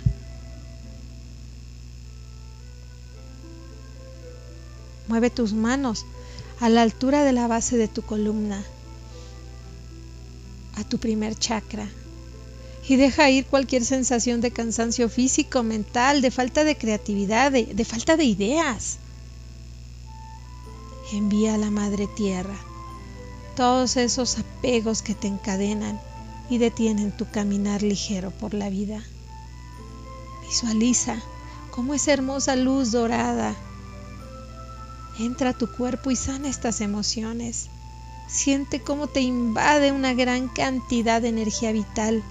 Mueve 5.08 5.30
tus 5.30 5.54
manos 5.54 6.06
a 6.60 6.68
la 6.68 6.82
altura 6.82 7.24
de 7.24 7.32
la 7.32 7.48
base 7.48 7.76
de 7.76 7.88
tu 7.88 8.02
columna, 8.02 8.64
a 10.80 10.84
tu 10.84 10.98
primer 10.98 11.36
chakra, 11.36 11.88
y 12.88 12.96
deja 12.96 13.30
ir 13.30 13.46
cualquier 13.46 13.84
sensación 13.84 14.40
de 14.40 14.50
cansancio 14.50 15.08
físico, 15.08 15.62
mental, 15.62 16.22
de 16.22 16.30
falta 16.30 16.64
de 16.64 16.76
creatividad, 16.76 17.52
de, 17.52 17.84
falta 17.84 18.16
de 18.16 18.24
ideas. 18.24 18.98
Envía 21.12 21.54
a 21.54 21.58
la 21.58 21.70
Madre 21.70 22.08
Tierra 22.16 22.56
todos 23.54 23.96
esos 23.96 24.38
apegos 24.38 25.02
que 25.02 25.14
te 25.14 25.28
encadenan 25.28 26.00
y 26.48 26.58
detienen 26.58 27.12
tu 27.12 27.30
caminar 27.30 27.82
ligero 27.82 28.30
por 28.30 28.54
la 28.54 28.70
vida. 28.70 29.02
Visualiza 30.48 31.20
cómo 31.70 31.94
esa 31.94 32.12
hermosa 32.12 32.56
luz 32.56 32.90
dorada 32.90 33.54
Entra 35.20 35.50
a 35.50 35.52
tu 35.52 35.70
cuerpo 35.70 36.10
y 36.10 36.16
sana 36.16 36.48
estas 36.48 36.80
emociones. 36.80 37.68
Siente 38.30 38.80
cómo 38.80 39.08
te 39.08 39.20
invade 39.20 39.90
una 39.90 40.14
gran 40.14 40.46
cantidad 40.46 41.20
de 41.20 41.28
energía 41.28 41.72
vital. 41.72 42.22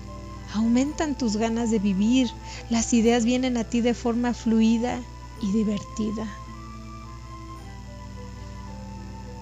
Aumentan 0.53 1.17
tus 1.17 1.35
ganas 1.35 1.71
de 1.71 1.79
vivir. 1.79 2.29
Las 2.69 2.93
ideas 2.93 3.25
vienen 3.25 3.57
a 3.57 3.65
ti 3.65 3.81
de 3.81 3.93
forma 3.93 4.33
fluida 4.33 5.01
y 5.41 5.51
divertida. 5.51 6.25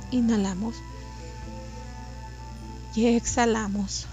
Inhalamos 0.09 0.75
y 2.95 3.05
exhalamos. 3.05 4.07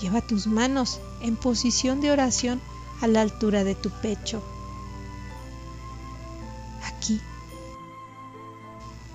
Lleva 0.00 0.20
tus 0.20 0.46
manos 0.46 1.00
en 1.20 1.34
posición 1.34 2.00
de 2.00 2.12
oración 2.12 2.60
a 3.00 3.08
la 3.08 3.22
altura 3.22 3.64
de 3.64 3.74
tu 3.74 3.90
pecho. 3.90 4.42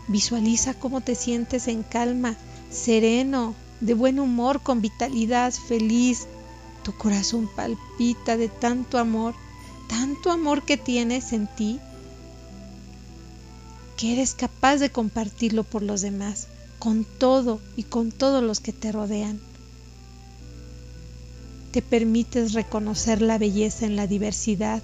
Visualiza 0.08 0.74
cómo 0.74 1.02
te 1.02 1.16
sientes 1.16 1.68
en 1.68 1.84
calma, 1.84 2.36
sereno, 2.70 3.56
de 3.80 3.94
buen 3.94 4.20
humor, 4.20 4.62
con 4.62 4.82
vitalidad, 4.82 5.54
feliz. 5.54 6.28
Tu 6.84 6.94
corazón 6.94 7.50
palpita 7.56 8.38
de 8.38 8.50
tanto 8.50 8.98
amor, 8.98 9.36
tanto 9.88 10.32
amor 10.32 10.64
que 10.64 10.78
tienes 10.78 11.34
en 11.34 11.48
ti, 11.48 11.80
que 13.98 14.14
eres 14.14 14.34
capaz 14.34 14.78
de 14.78 14.90
compartirlo 14.90 15.64
por 15.64 15.84
los 15.84 16.02
demás, 16.02 16.48
con 16.80 17.06
todo 17.06 17.60
y 17.76 17.84
con 17.84 18.12
todos 18.12 18.44
los 18.44 18.60
que 18.60 18.74
te 18.74 18.92
rodean. 18.92 19.40
Te 21.72 21.82
permites 21.82 22.54
reconocer 22.54 23.22
la 23.22 23.38
belleza 23.38 23.86
en 23.86 23.96
la 23.96 24.08
diversidad, 24.08 24.82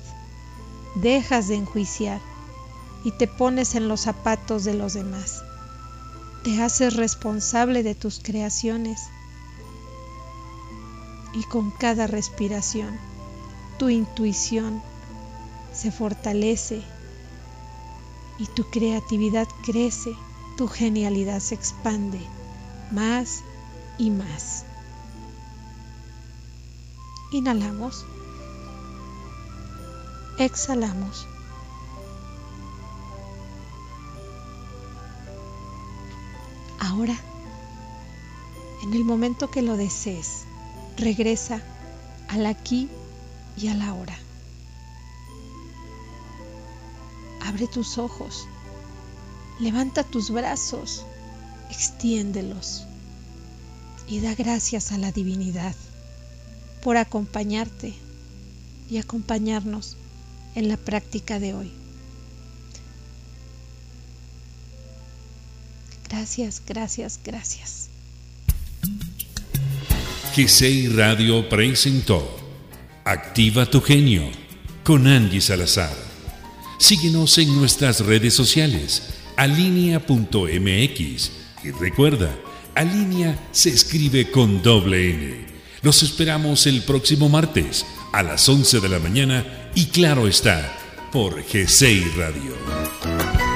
dejas 1.02 1.48
de 1.48 1.56
enjuiciar 1.56 2.22
y 3.08 3.12
te 3.12 3.26
pones 3.26 3.76
en 3.76 3.88
los 3.88 4.02
zapatos 4.02 4.66
de 4.66 4.74
los 4.74 4.94
demás. 4.94 5.42
Te 6.44 6.62
haces 6.62 6.98
responsable 6.98 7.82
de 7.82 7.96
tus 7.96 8.20
creaciones 8.20 9.00
y 11.32 11.44
con 11.44 11.72
cada 11.72 12.06
respiración 12.06 13.00
tu 13.80 13.88
intuición 13.88 14.82
se 15.74 15.90
fortalece 15.90 16.82
y 18.40 18.46
tu 18.48 18.70
creatividad 18.70 19.48
crece, 19.66 20.14
tu 20.58 20.68
genialidad 20.68 21.40
se 21.40 21.56
expande 21.56 22.20
más 22.92 23.42
y 23.98 24.10
más. 24.10 24.66
Inhalamos 27.32 28.06
exhalamos. 30.40 31.26
Ahora, 36.98 37.16
en 38.82 38.92
el 38.96 39.06
momento 39.06 39.52
que 39.52 39.62
lo 39.62 39.78
desees, 39.78 40.46
regresa 40.98 41.62
al 42.28 42.48
aquí 42.48 42.90
y 43.56 43.68
a 43.68 43.76
la 43.76 43.94
hora. 43.94 44.18
Abre 47.46 47.68
tus 47.68 48.00
ojos, 48.00 48.48
levanta 49.60 50.04
tus 50.04 50.32
brazos, 50.32 51.06
extiéndelos 51.70 52.88
y 54.08 54.20
da 54.20 54.34
gracias 54.34 54.92
a 54.92 54.98
la 54.98 55.12
divinidad 55.12 55.76
por 56.82 56.98
acompañarte 56.98 57.94
y 58.90 58.98
acompañarnos 58.98 59.98
en 60.56 60.68
la 60.68 60.78
práctica 60.78 61.38
de 61.38 61.54
hoy. 61.54 61.87
Gracias, 66.18 66.64
gracias, 66.66 67.20
gracias. 67.24 67.90
GCI 70.36 70.88
Radio 70.88 71.48
presentó 71.48 72.40
Activa 73.06 73.68
tu 73.68 73.82
genio 73.82 74.24
con 74.84 75.06
Angie 75.06 75.42
Salazar. 75.42 75.96
Síguenos 76.80 77.38
en 77.38 77.56
nuestras 77.56 78.00
redes 78.00 78.34
sociales, 78.34 79.14
alinea.mx 79.36 81.32
y 81.64 81.72
recuerda, 81.80 82.36
Alinea 82.74 83.50
se 83.52 83.70
escribe 83.70 84.32
con 84.32 84.64
doble 84.64 85.12
N. 85.12 85.46
Los 85.84 86.02
esperamos 86.02 86.66
el 86.66 86.82
próximo 86.82 87.30
martes 87.30 87.86
a 88.12 88.24
las 88.24 88.50
11 88.50 88.80
de 88.80 88.90
la 88.90 88.98
mañana 88.98 89.70
y 89.76 89.86
claro 89.86 90.28
está, 90.28 90.76
por 91.12 91.44
GCI 91.44 92.06
Radio. 92.18 93.47